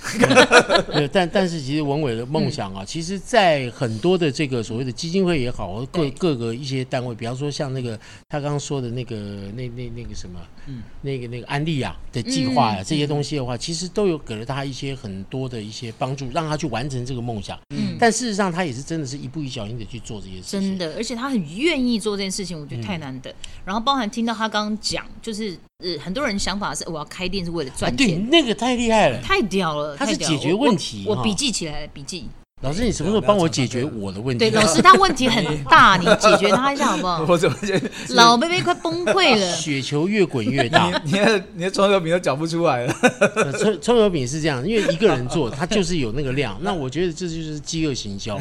[0.93, 9.17] 对，但但是其实文伟的梦想啊，其实，在很多的这个所谓的基金会也好，各对各个一些单位，比方说像那个他刚刚说的那个
[9.55, 17.59] 那那那个什么，嗯那个那个安利啊的计划呀、嗯这些东西的话，其实都有给了他一些很多的一些帮助，让他去完成这个梦想。
[17.71, 20.61] 嗯，但事实上，他也是真的是一步一脚印的去做这些事情。
[20.61, 23.35] 真的，而且他很愿意做这件事情，我觉得嗯太难得。
[23.65, 29.21] 然后包含听到他刚刚讲，就是呃，很多人想法是我要开店是为了啊，对，赚钱，那个太厉害了。
[29.23, 32.29] 太屌了，他是解决问题我笔记起来了，笔记。
[32.61, 34.51] 老师，你什么时候帮我解决我的问题？
[34.51, 37.25] 对，老师他问题很大，你解决他一下好不好？
[37.29, 39.51] 我怎么觉得老贝贝快崩溃了。
[39.55, 40.91] 雪球越滚越大。
[41.05, 42.95] 你 你的你的葱油饼都搅不出来了？
[43.37, 46.59] 呃葱葱油饼是这样，因为一个人做，他就是有那个量。
[46.61, 48.37] 那我觉得这就是饥饿行销。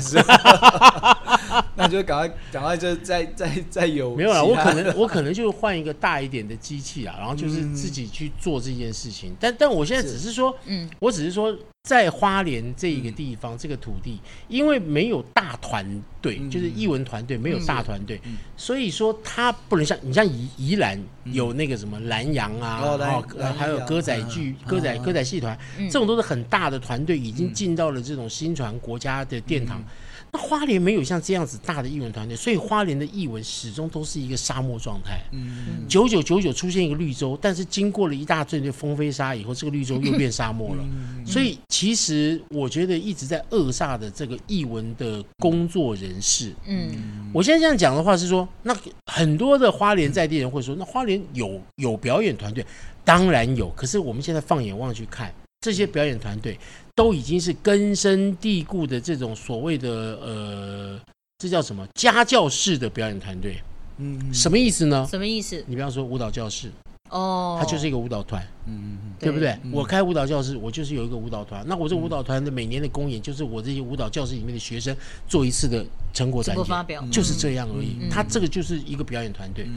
[1.75, 9.35] 那就赶快赶快就再再再有没有啦，我可能我可能就换一个大一点的机器啊，然后就是自己去做这件事情。
[9.39, 10.89] 但但我现在只是说，嗯。
[10.99, 15.85] 我只是说，在花莲这一个地方、这个土地，因为没有大团
[16.21, 16.49] 队，嗯。
[16.49, 18.37] 就是艺文团队没有大团队，嗯。
[18.55, 23.23] 所以说他不能像你像宜宜兰有那个什么南洋啊，然后
[23.57, 24.67] 还有歌仔剧、嗯。
[24.67, 25.03] 歌仔嗯。
[25.03, 25.89] 歌仔戏团，嗯。
[25.89, 29.83] 这种都是很大的团队，已经进到了这种新传国家的殿堂。
[30.31, 35.21] 那花莲没有像这样子大的艺文团队，所以花莲的艺文始终都是一个沙漠状态。
[35.31, 40.83] 嗯九九九九出现一个绿洲，但是经过了一大阵的风飞沙以后，这个绿洲又变沙漠了。
[40.83, 48.75] 嗯所以其实我觉得一直在扼杀的这个艺文的工作人士，嗯我现在这样讲的话是说，那
[49.11, 52.65] 很多的花莲在地人会说，那花莲有有表演团队，
[53.03, 53.69] 当然有。
[53.69, 56.57] 可是我们现在放眼望去看，这些表演团队
[56.95, 59.89] 都已经是根深蒂固的这种所谓的
[60.21, 60.99] 呃，
[61.37, 63.61] 这叫什么家教式的表演团队？
[63.99, 65.07] 嗯什么意思呢？
[65.09, 65.63] 什么意思？
[65.67, 66.71] 你比方说舞蹈教室，
[67.09, 69.49] 哦，它就是一个舞蹈团，嗯嗯对不对？
[69.63, 71.65] 嗯我开舞蹈教室，我就是有一个舞蹈团。
[71.67, 74.95] 那我这舞蹈团的每年的公演，就是我这些舞蹈教室里面的学生
[75.27, 75.83] 做一次的
[76.13, 77.97] 成果直展现，发表，就是这样而已。
[77.99, 79.67] 嗯它这个就是一个表演团队。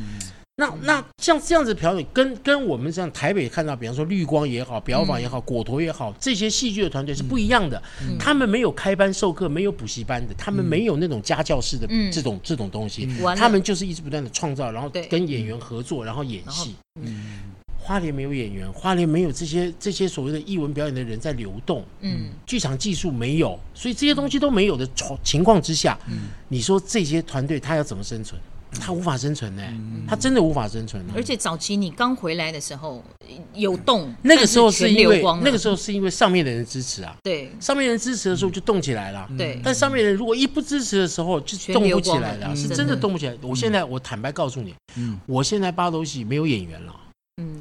[0.61, 7.83] 嗯那那像这样子表演，跟跟我们像台北看到，比方说绿光也好，表坊也好，果陀也好，这些戏剧的团队是不一样的。
[8.03, 13.09] 嗯他们没有开班授课，没有补习班的，他们没有那种家教式的嗯这种、这种东西。
[13.37, 16.75] 他们就是一直不断的创造，然后跟演员合作，然后演戏。
[17.01, 25.99] 嗯花莲没有演员，花莲没有这些这些所谓的艺文表演的人在流动，嗯，剧场技术没有，所以这些东西都没有的情情况之下，
[26.49, 28.39] 你说这些团队他要怎么生存？
[28.79, 29.63] 他无法生存呢、
[30.07, 31.13] 他真的无法生存、啊。
[31.15, 33.03] 而且早期你刚回来的时候
[33.55, 37.51] 有动，那个时候是因为那个时候是因为上面的人支持啊，对。
[37.59, 39.29] 上面人支持的时候就动起来了。
[39.37, 39.61] 对。
[39.65, 42.75] 但上面人如果一不支持的时候，就动不起来了，是嗯。
[42.75, 43.37] 真的动不起来。
[43.43, 44.75] 我现在我坦白告诉你，
[45.27, 46.95] 我现在八斗戏没有演员了，
[47.43, 47.61] 嗯，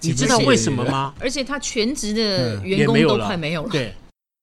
[0.00, 1.14] 你知道为什么吗？
[1.20, 2.64] 而且他全职的嗯。
[2.64, 3.94] 员工都快没有了，对，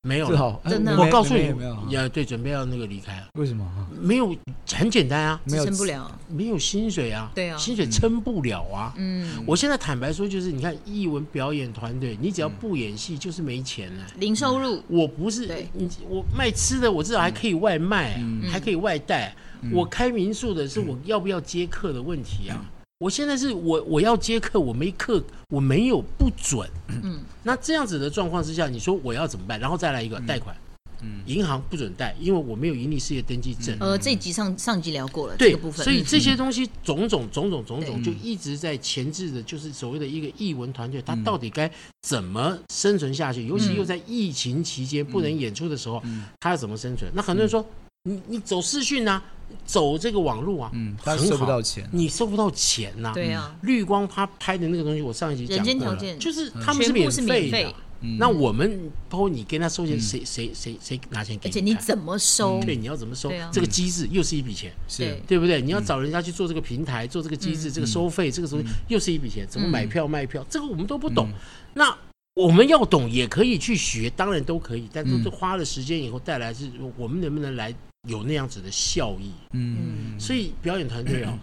[0.04, 0.62] 没有了。
[0.66, 0.98] 真的？
[0.98, 3.66] 我告诉你没有没有，呀，对，准备要那个离开了，为什么？
[4.00, 4.34] 没有，
[4.74, 5.66] 很简单啊，没有。
[5.66, 7.58] 支撑不了，没有薪水啊，对啊。
[7.58, 8.94] 薪水撑不了啊。
[8.96, 14.06] 嗯，我现在坦白说，就是你看艺文表演团队，你只要不演戏，就是没钱了。
[14.18, 15.68] 零收入，我不是对。
[15.74, 18.50] 你，我卖吃的，我至少还可以外卖，嗯。
[18.50, 19.36] 还可以外带。
[19.74, 22.64] 我开民宿的是我要不要接客的问题啊。
[23.00, 26.70] 我现在是我我要接客，我没客，我没有不准。
[27.02, 29.58] 嗯， 那这样子的状况之下，你说我要怎么办？
[29.58, 30.54] 然后再来一个贷款，
[31.02, 33.74] 嗯银行不准贷，因为我没有盈利事业登记证。
[33.80, 41.72] 呃，这一集上上一集聊过了这对个部，分，嗯所以这些东西种种种种种种，就一直在前置的，就是所谓的一个艺文团队，他到底该
[42.02, 43.48] 怎么生存下去？
[43.48, 46.04] 尤其又在疫情期间不能演出的时候，
[46.42, 47.10] 它要怎么生存？
[47.16, 47.66] 那很多人说，
[48.04, 49.24] 你你走视讯啊，
[49.66, 53.12] 走这个网路啊，嗯，他收不到钱，你收不到钱呐。
[53.14, 57.52] 对啊，绿光他拍的那个东西，我上一集讲过了就是他们是免费的。
[57.52, 57.76] 费。
[58.18, 62.62] 那我们包括你跟他收钱，谁谁谁谁拿钱给而且你怎么收？
[62.64, 63.30] 对，你要怎么收？
[63.32, 63.50] 啊？
[63.52, 64.72] 这个机制又是一笔钱。
[64.88, 65.04] 是。
[65.04, 65.22] 对。
[65.28, 65.62] 对不对？
[65.62, 71.28] 你要找人家去做这个平台，做这个机制，这个收费，这个时候又是一笔钱，怎么买票卖票，这个我们都不懂。
[71.74, 71.94] 那
[72.36, 77.76] 我们要懂，也可以去学，当然都可以，但都是花了时间以后带来是，我们能不能来
[78.08, 79.32] 有那样子的效益？
[79.54, 81.38] 嗯，所以表演团队啊，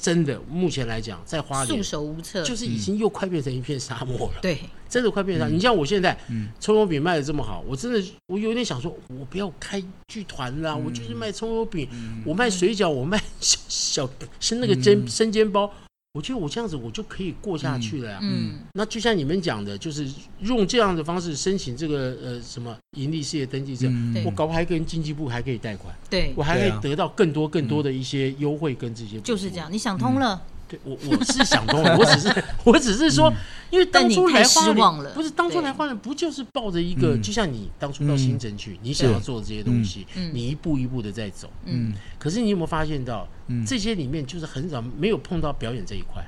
[0.00, 4.40] 真的目前来讲，在花束手无策，就是已经又快变成一片沙漠了。
[4.42, 4.58] 对，
[4.88, 5.54] 真的快变成沙。
[5.54, 6.18] 你像我现在
[6.58, 11.88] 葱油饼卖的这么好，我真的我有点想说，我不要开剧团啦，我就是卖葱油饼，
[12.24, 15.72] 我卖水饺，我卖小小是那个煎生煎包。
[16.12, 18.18] 我觉得我这样子我就可以过下去了呀。
[18.20, 20.08] 嗯，那就像你们讲的，就是
[20.40, 29.20] 用这样的方式申请这个呃什么盈利事业登记证，嗯我搞不好还跟经济部还可以贷款，对我，还可以得到更多更多的一些优惠跟这些。
[29.20, 29.58] 就是这。
[29.58, 29.72] 样。
[29.72, 33.32] 你想通了，对我我是想通了，我只是 我只是说，
[33.70, 41.50] 因为当初来花了莲不是当初来花莲不就是抱着一个，就像你当初到新城去，你想要做的这些东西，嗯你一步一步的在走。
[41.64, 46.24] 嗯，可是你有没有发现到嗯，这些里面就是很少没有碰到表演这一块？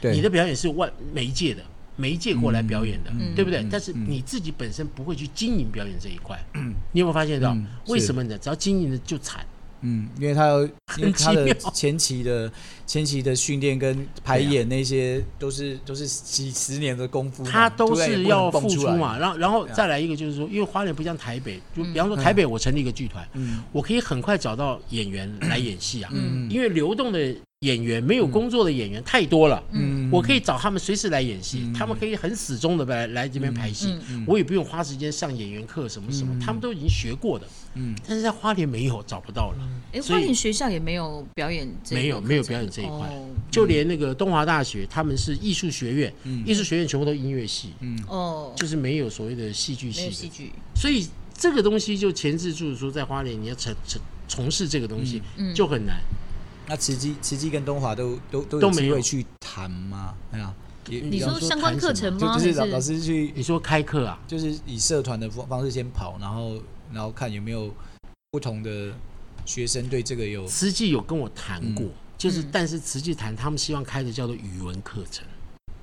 [0.00, 1.62] 对，你的表演是外媒介的，
[1.96, 3.68] 媒介过来表演的，嗯对不对嗯？
[3.70, 6.42] 但是你自己本身不会去经营表演这一块，
[6.92, 7.66] 你有没有发现到嗯？
[7.88, 8.38] 为什么呢？
[8.38, 9.44] 只要经营的就惨。
[9.82, 10.64] 嗯，因为他有，
[10.96, 12.50] 因为他的前期的
[12.88, 23.62] 前期的训练跟排演那些都是都是几十年的功夫，他都是要付出嘛，，然后然后再来一个就是说，因为花莲不像台北，就比方说台北我成立一个剧团，嗯。
[23.72, 26.50] 我可以很快找到演员来演戏啊，嗯。
[26.50, 30.08] 因为流动的演员没有工作的演员太多了，嗯。
[30.10, 31.74] 我可以找他们随时来演戏，嗯。
[31.74, 34.24] 他们可以很始终的来来这边排戏，嗯。
[34.26, 37.94] 我也不用花时间上演员课什么什么，他们都已经学过的，嗯。
[38.06, 39.58] 但是在花莲没有找不到了，
[39.92, 43.08] 哎，花莲学校也没有表演这个没有没有表演这一块。
[43.08, 43.26] 哦。
[43.50, 46.44] 就连那个东华大学他们是艺术学院，嗯。
[46.46, 47.72] 艺术学院全部都音乐系，
[48.06, 55.54] 哦，就是没有所谓的戏剧没有系的，戏剧，所以这个东西就前置住说在花莲你要从从从事这个东西嗯。
[55.54, 55.96] 就很难。
[56.68, 60.14] 那慈济慈济跟东华都都都没有去谈吗？
[60.30, 60.54] 哎呀，
[60.90, 62.36] 也你说相关课程吗？
[62.36, 64.20] 就就是老师去你说开课啊？
[64.28, 66.62] 就是以社团的方方式先跑，然后
[66.92, 67.74] 然后看有没有
[68.30, 68.92] 不同的
[69.46, 71.86] 学生对这个有慈济有跟我谈过，
[72.18, 72.48] 就是嗯。
[72.52, 75.24] 但是慈济谈他们希望开的叫做语文课程，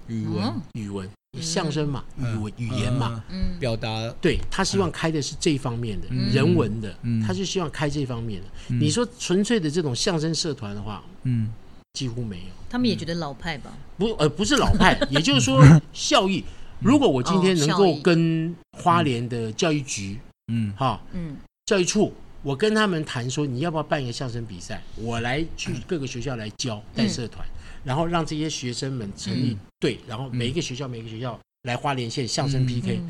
[0.08, 1.10] 语文、嗯语文
[1.42, 3.24] 相声嘛，语文语言嘛。
[3.30, 3.54] 嗯。
[3.54, 6.32] 嗯，表达，对他希望开的是这一方面的、嗯。
[6.32, 7.22] 人文的，嗯。
[7.26, 8.76] 他就希望开这方面的。
[8.76, 11.52] 你说纯粹的这种相声社团的话，嗯。
[11.94, 12.46] 几乎没有。
[12.70, 13.72] 他们也觉得老派吧？
[13.98, 15.64] 不呃不是老派， 也就是说
[15.94, 16.44] 效益。
[16.80, 20.20] 如果我今天能够跟花莲的教育局
[20.50, 20.74] 嗯。
[20.78, 21.38] 哈嗯。
[21.66, 22.14] 教育处，
[22.46, 24.80] 我跟他们谈说，你要不要办一个相声比赛？
[24.98, 27.44] 我来去各个学校来教带社团，
[27.84, 33.02] 然后让这些学生们成立队，然后每一个学校每一个学校来花莲县相声 PK。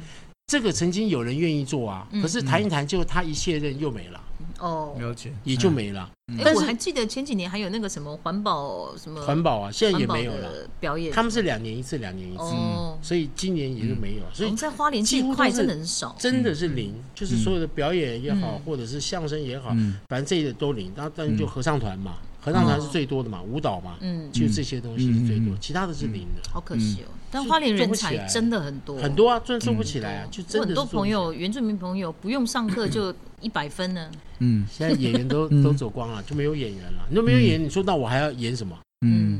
[0.46, 2.22] 嗯这个曾经有人愿意做啊，嗯。
[2.22, 4.22] 可是谈一谈，就他一卸任又没了，
[4.60, 6.08] 哦，了解，也就没了。
[6.38, 10.70] 哎，但是我还记得前几年还有那个什么环保什么环保啊，现在也没有了。
[10.80, 14.30] 表演，他们是两年一次，两年一次，哦，所以今年也就没有了。
[14.34, 18.62] 所以我们在花莲这几乎都一块真的很少，真的是零，就是所有的表演也好，嗯。
[18.64, 19.98] 或者是相声也好，嗯。
[20.08, 20.92] 反正这些都零。
[20.96, 27.10] 然后但是就合唱团嘛，合唱团是最多的嘛，舞蹈嘛，嗯，就这些东西是最多嗯，其他的是零的，好可惜哦。
[27.32, 31.00] 但花莲人才真的很多，很多啊，真的做不起来啊，就我很多真的是做不起来。
[31.00, 34.12] 朋友，原住民朋友不用上课就一百分呢。
[34.40, 37.08] 嗯现在演员都嗯都走光了，就没有演员了。
[37.10, 38.78] 你都没有演员，你说那我还要演什么？
[39.02, 39.40] 嗯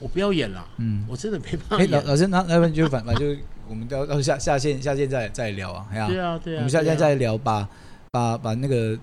[0.00, 1.04] 我不要演了，嗯。
[1.06, 2.00] 我真的没办法哎，老。
[2.00, 7.68] 老师，那那不就反反正就我们到到下下线下线再再聊啊，哎呀，对啊，对啊，我们下线再聊，把
[8.10, 8.98] 把把那个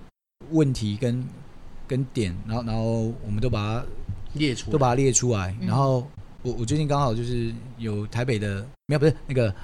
[0.50, 1.24] 问题跟
[1.86, 3.86] 跟点，然后然后我们都把它
[4.34, 5.66] 列出都把它列出来，嗯。
[5.66, 6.06] 然后
[6.42, 9.54] 我我最近刚好就是有台北的没有不是那个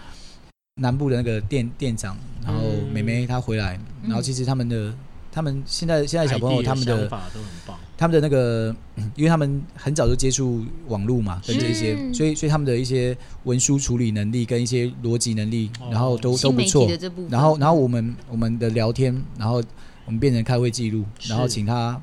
[0.76, 4.08] 南部的那个店店长，然后嗯妹妹她回来，嗯。
[4.08, 4.94] 然后其实他们的
[5.32, 7.78] 他们现在现在小朋友他们的想法都很棒。
[7.96, 12.14] 他们的那个，嗯因为他们很早就接触网络嘛，跟这些，嗯。
[12.14, 13.14] 所以所以他们的一些
[13.44, 15.88] 文书处理能力跟一些逻辑能力，哦。
[15.90, 16.88] 然后都都不错。
[17.28, 19.62] 然后然后我们我们的聊天，然后
[20.06, 22.00] 我们变成开会记录，然后请他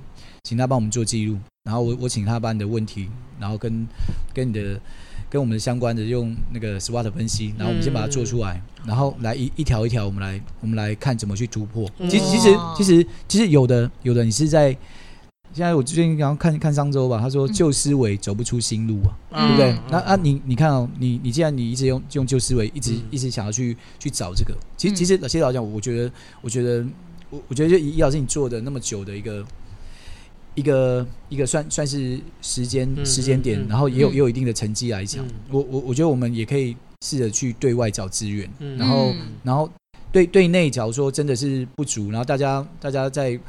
[0.48, 3.86] 请他帮我们做记录，然后我我请他把你的问题，然后跟
[4.34, 4.80] 跟你的
[5.30, 11.86] 跟我们相关的用那个 SWOT 分析，然后我们先把它做出来，然后来一一条一条我们来我们来看怎么去突破。
[12.10, 14.78] 其实其实其实其实有的有的你是在。
[15.54, 19.80] 现在我最近刚看看商周吧，他说嗯旧思维走不出新路啊，嗯对不对嗯？
[19.90, 26.86] 那啊，你你看哦，你你既然你一直用用旧思维，一直、嗯一直想要去去找这个，其实嗯其实其实老实讲，我觉得我觉得
[27.32, 29.44] 我我觉得就以老师你做的那么久的一个
[30.58, 34.14] 一个一个算算是时间嗯时间点嗯，然后也有嗯。
[34.14, 38.76] 也有一定的成绩来讲嗯，我我我觉得我们也可以试着去对外找资源，嗯。
[38.76, 39.20] 然后嗯。
[39.44, 39.70] 然后
[40.12, 43.40] 对对内，假如说真的是不足，然后大家大家在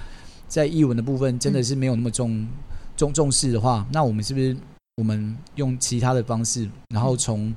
[0.46, 2.46] 在译文的部分真的是没有那么重、
[2.94, 4.54] 重重视的话，那我们是不是
[4.96, 7.54] 我们用其他的方式，然后从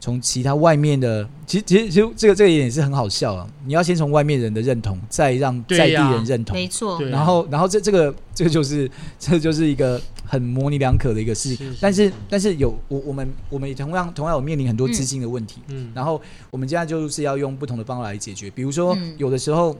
[0.00, 3.46] 从其他外面的，其实其实其实这个这个也是很好笑啊！
[3.66, 16.20] 你要先从外面人的认同，再让在地人认同，没错，啊然后然后这这个这个就是这就是一个很模棱两可的一个事情，是是但是是但是有我我们我们也同样同样有面临很多资金的问题，嗯，然后
[16.50, 19.14] 我们现在就是要用不同的方法来解决，比如说嗯。
[19.18, 19.76] 有的时候，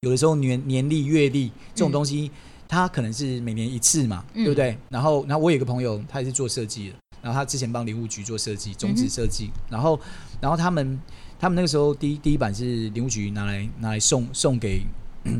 [0.00, 2.30] 有的时候年年历、月历这种嗯东西，
[2.66, 4.42] 它可能是每年一次嘛，嗯。
[4.44, 4.74] 对不对？
[4.88, 9.98] 然后，然后我有一个朋友，他也是做设计的，然后他之前帮林务局做设计，种子设计，然后，
[10.40, 11.00] 然后他们
[11.40, 14.84] 他们那个时候第一第一版是林务局拿来拿来送送给。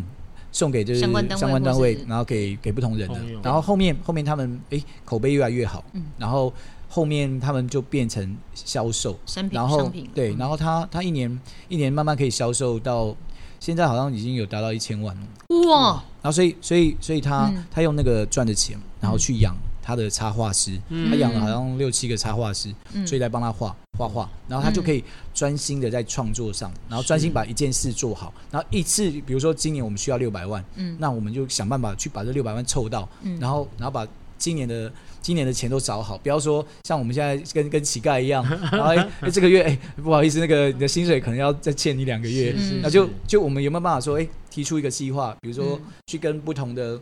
[0.51, 1.26] 送给就是相关
[1.61, 6.05] 单位然后给给不同人的，然后后面后面他们哎口碑越来越好，嗯。
[6.16, 6.53] 然后
[6.89, 9.18] 后面他们就变成销售，
[9.51, 10.39] 然后对，嗯。
[10.39, 13.16] 然后他他一年一年慢慢可以销售到
[13.59, 15.26] 现在好像已经有达到一千万了。
[15.68, 17.64] 哇，然后所以所以所以他、嗯。
[17.68, 21.11] 他用那个赚的钱，然后去养他的插画师，嗯。
[21.11, 23.07] 他养了好像六七个插画师，嗯。
[23.07, 25.05] 所以来帮他画画画，然后他就可以
[25.35, 30.97] 专心的在创作上，然后专心把一件事做好，然后一次比如说今年我们需要六百万，嗯。
[30.99, 33.39] 那我们就想办法去把这六百万凑到，嗯。
[33.39, 34.09] 然后然后把
[34.39, 45.93] 今年的今年的钱都找好，不要说像我们现在跟跟乞丐一样， 然后哎、哎这个月哎、不好意思，那个你的薪水可能要再欠你两个月，是那就就我们有没有办法说哎、提出一个计划，比如说嗯。
[46.07, 46.99] 去跟不同的。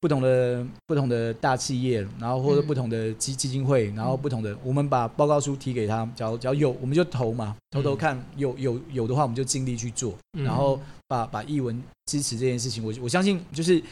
[0.00, 2.66] 不同的不同的大企业，然后或者嗯。
[2.66, 10.44] 不同的基基金会，然后不同的，我们把报告书提给他，只要只要有我们就投嘛，投投看，有有有的话我们就尽力去做，嗯。
[10.44, 13.82] 然后把把译文支持这件事情，我我相信就是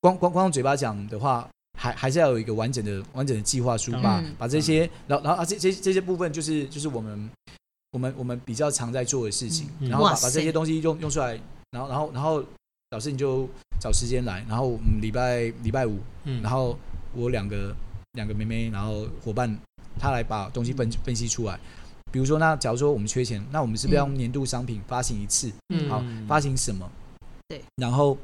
[0.00, 1.48] 光光光用嘴巴讲的话，
[1.78, 5.18] 还还是要有一个完整的完整的计划书，吧把嗯把这些，然。
[5.18, 7.30] 后然后啊这这这些部分就是就是我们
[7.92, 9.88] 我们我们比较常在做的事情，嗯。
[9.88, 11.40] 然后把把这些东西用用出来，
[11.70, 12.44] 然后然后然后
[12.90, 13.48] 老师你就
[13.80, 16.76] 找时间来，然后我们礼拜礼拜五，嗯然后
[17.14, 17.72] 我两个
[18.14, 19.56] 两个妹妹，然后伙伴
[19.96, 21.56] 他来把东西分分析出来。
[22.10, 25.52] 比如说，那假如说我们缺钱，那我们是不是要用年度商品发行一次？
[25.68, 26.90] 嗯好，发行什么？
[27.46, 28.18] 对，然后，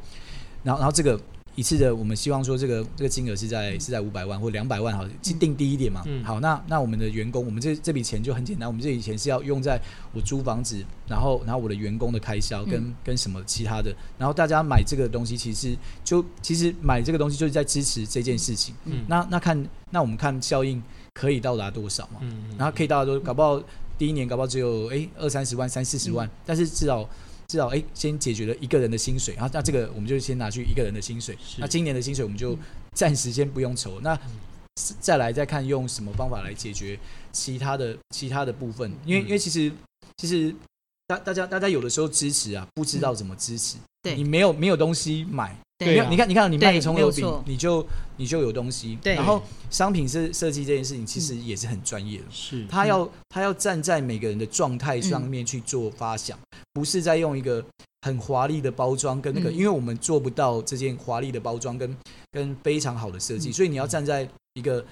[0.64, 1.17] 然后，然后这个
[1.57, 6.03] 一次的，我们希望说这个这个金额是在是在五百万或两百万，好，去定低一点嘛。
[6.05, 6.23] 嗯。
[6.23, 9.81] 好，那那我们的员工，我们这这笔钱就很简单，我们这笔钱是要用在
[10.13, 12.95] 我租房子，然后然后我的员工的开销跟、嗯。
[13.03, 18.75] 跟什么其他的，然后大家买这个东西，其实就其实买这个东西就是在支持这件事情。
[18.85, 19.05] 嗯。
[19.09, 20.83] 那那看那我们看效应
[21.15, 22.21] 可以到达多少嘛？
[22.21, 23.63] 嗯然后可以到达多，搞不好
[23.97, 27.09] 第一年搞不好只有哎二三十万、三四十万，但是至少
[27.49, 32.59] 至少哎先解决了一个人的薪水，然后那这个我们就先拿去一个人的薪水，那今年的薪水我们就
[32.93, 34.19] 暂时先不用愁，那
[35.01, 36.99] 再来再看用什么方法来解决
[37.33, 39.73] 其他的其他的部分，因为因为其实
[40.19, 40.55] 其实
[41.07, 44.17] 大大家大家有的时候支持啊，不知道怎么支持，对。
[44.17, 45.57] 你没有没有东西买。
[45.79, 47.87] 对你看，你看，你卖对个葱油饼没有错，你就
[48.17, 48.97] 你就有东西。
[49.03, 49.15] 对。
[49.15, 52.25] 然后商品设设计这件事情，其实也是很专业的。
[52.31, 52.63] 是。
[52.63, 56.39] 嗯他要他要站在每个人的状态上面去做发想，
[56.73, 57.63] 不是在用一个
[58.01, 59.55] 很华丽的包装跟那个，嗯。
[59.55, 61.95] 因为我们做不到这件华丽的包装跟
[62.33, 63.53] 跟非常好的设计，嗯。
[63.53, 64.83] 所以你要站在一个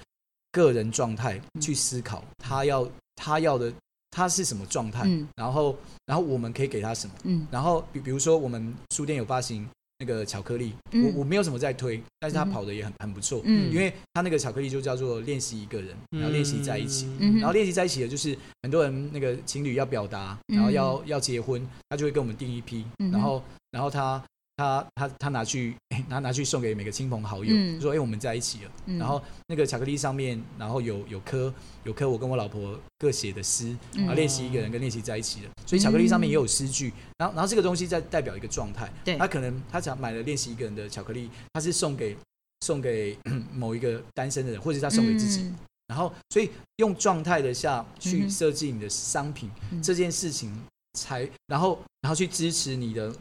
[0.51, 1.61] 个人状态嗯。
[1.61, 3.73] 去思考，他要他要的
[4.15, 5.27] 他是什么状态，嗯。
[5.35, 7.45] 然后然后我们可以给他什么，嗯。
[7.51, 9.67] 然后比比如说我们书店有发行
[9.99, 11.03] 那个巧克力，嗯。
[11.03, 12.49] 我我没有什么在推，但是他嗯。
[12.49, 13.69] 跑的也很很不错，嗯。
[13.73, 17.09] 因为他那个巧克力就叫做练习一个人，然后练习在一起。
[17.19, 17.39] 嗯。
[17.39, 24.23] 然后练习在一起的就是很多人那个情侣要表达，然后要、要结婚，他就会跟我们订一批，然后然后他
[24.57, 25.75] 他他他拿去
[26.07, 27.79] 拿拿去送给每个亲朋好友，嗯。
[27.81, 28.71] 说哎、我们在一起了。
[28.85, 28.97] 嗯。
[28.97, 31.53] 然后那个巧克力上面，然后有有颗
[31.83, 39.17] 有颗我跟我老婆各写的诗，嗯然后练习一个人跟练习在一起的，所以巧克力上面也有诗句，然后然后这个东西在代表一个状态，对。
[39.17, 42.15] 他可能他想买了练习一个人的巧克力，他是送给
[42.61, 43.17] 送给
[43.53, 45.55] 某一个单身的人，或者是他送给自己，嗯。
[45.87, 49.83] 然后所以用状态的下嗯去设计你的商品、嗯。
[49.83, 50.51] 这件事情
[50.93, 53.13] 才，然后然后去支持你的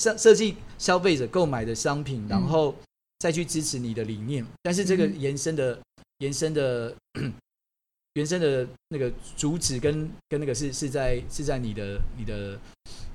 [0.00, 2.74] 设设计消费者购买的商品，然后
[3.18, 4.42] 再去支持你的理念。
[4.62, 5.78] 但是这个嗯延伸的、
[6.20, 6.94] 延伸的
[8.14, 12.58] 延伸的那个主旨跟跟那个是是在是在你的你的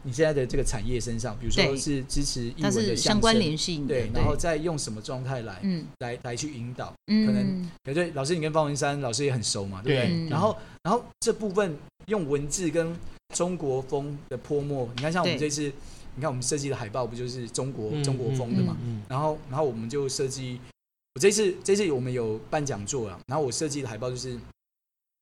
[0.03, 5.87] 你现在的这个产业身上，比如说是支持英文的是相关相联性的，对，然后再用什么状态来、嗯。
[5.99, 6.93] 来来去引导。
[7.07, 10.29] 嗯，可能对对，老师你跟方文山老师也很熟嘛，对不对？
[10.29, 11.75] 然后然后这部分
[12.05, 12.95] 用文字跟
[13.33, 15.49] 中国风的泼墨，你看像我们对。
[15.49, 15.73] 这次，
[16.15, 18.75] 你看我们设计的海报不就是中国、嗯中国风的嘛？
[18.83, 20.59] 嗯然后然后我们就设计，
[21.13, 24.39] 我这次这次我们有办讲座啊，然后我设计的海报就是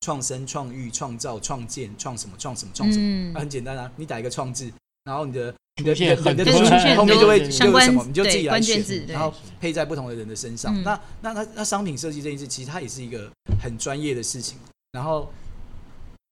[0.01, 3.33] 创生、创育、创造、创建、创什么、创什么、创什么，嗯。
[3.33, 4.71] 那很简单啊，你打一个创字，
[5.03, 6.15] 然后你的你的你的
[6.45, 10.75] 多你的后面就会相关就有什么，你就自己对来选然后配在不同的人的身上。
[10.75, 10.83] 嗯。
[10.83, 13.31] 那那那那商品设计这件事，其实它也是一个
[13.61, 14.57] 很专业的事情。
[14.91, 15.31] 然后，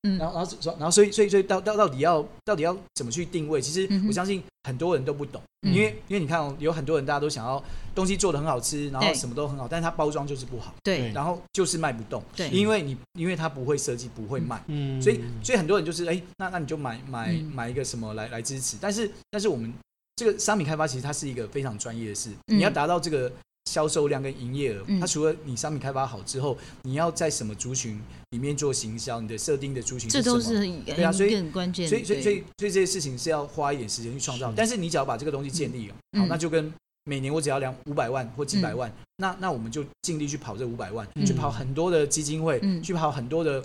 [0.03, 0.17] 嗯。
[0.17, 0.49] 然后然后
[0.79, 3.61] 然后所以所以所以到到到底要到底要怎么去定位？
[3.61, 5.73] 其实我相信很多人都不懂，嗯。
[5.73, 11.11] 因为因为你看哦，有很多人大家都想要东西做的很好吃，然后什么都很好，但是它包装就是不好，对。
[11.11, 12.49] 然后就是卖不动，对。
[12.49, 14.63] 因为你因为它不会设计，不会卖。
[14.67, 15.01] 嗯。
[15.01, 17.51] 所以，所以很多人就是哎、那那你就买买嗯。
[17.53, 19.73] 买一个什么来来支持，但是但是我们
[20.15, 22.57] 这个商品开发其实它是一个非常专业的事，嗯。
[22.57, 23.31] 你要达到这个
[23.65, 24.99] 销售量跟营业额，嗯。
[24.99, 27.99] 它除了你商品开发好之后，你要在什么族群
[28.31, 30.35] 里面做行销，你的设定的族群这什么？
[30.35, 36.21] 都是很对啊所以很关键的，所以所以所以所以这些事情是要花一点时间去创造是，但是你只要把这个东西建立了，嗯。
[36.21, 36.73] 好，那就跟
[37.05, 41.25] 每年我只要两五百万或几百万，那那我们就尽力去跑这五百万，嗯。
[41.25, 42.81] 去跑很多的基金会，嗯。
[42.81, 43.63] 去跑很多的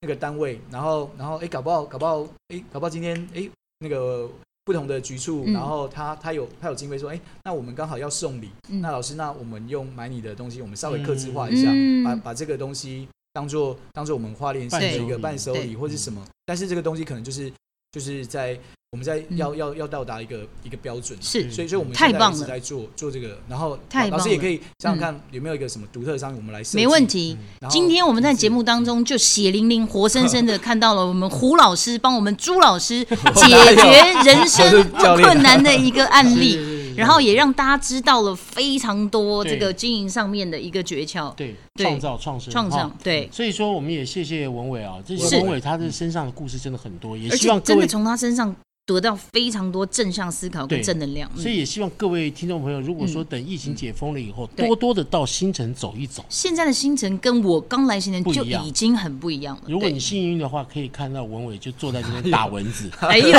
[0.00, 4.28] 那个单位，然后然后哎，搞不好搞不好哎，搞不好今天哎那个。
[4.66, 5.54] 不同的局处，嗯。
[5.54, 8.82] 然后他他有他有经费说，哎，那我们刚好要送礼，嗯。
[8.82, 12.04] 那老师，那我们用买你的东西，我们稍微克制化一下，嗯。
[12.04, 17.50] 把把这个东西当做当做我们花莲县的一个伴手礼或是什么，但是这个东西可能就是
[17.92, 18.58] 就是在
[18.90, 19.36] 我们在嗯。
[19.36, 21.50] 要、要要到达一个一个标准，是。
[21.50, 27.06] 所以所以我们太棒了现在一直在做做这个，然后太棒了老师也可以想想看有没有一个什么独特的商品，我们来设计没问。
[27.06, 27.36] 题。
[27.68, 41.34] 今天我们在节目当中就血淋淋、活生生的 看到了我们胡老师帮我们朱老师 解决 人生困难的一个案例，是然后也让大家知道了非常多这个经营上面的一个诀窍。
[41.34, 48.54] 对对创造创生创造对，所以说，我们也谢谢文伟啊，这是些文伟他的身上的故事真的很多，也希望真的从他身上
[48.86, 51.30] 得到非常多正向思考跟正能量。
[51.34, 56.24] 嗯所以也希望各位听众朋友，如果说等疫情解封了以后，对多多的到新城走一走。
[56.28, 59.62] 现在的新城跟我刚来新城就已经很不一样了。
[59.66, 62.90] 如果你幸运的话，可以看到文伟就坐在这边 打蚊子。
[63.00, 63.38] 哎呦，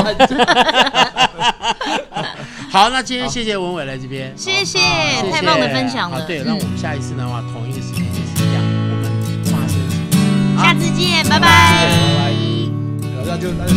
[2.71, 6.21] 好，那今天谢谢文伟来这边，谢谢，谢谢太棒的分享了。
[6.27, 8.61] 对，嗯那我们下一次的话，同一个时间也是一样，
[8.91, 9.03] 我们
[9.45, 9.79] 发生？
[10.61, 11.39] 下次见，拜拜。
[11.39, 11.47] 拜
[12.17, 12.33] 拜。
[13.25, 13.73] 那就那就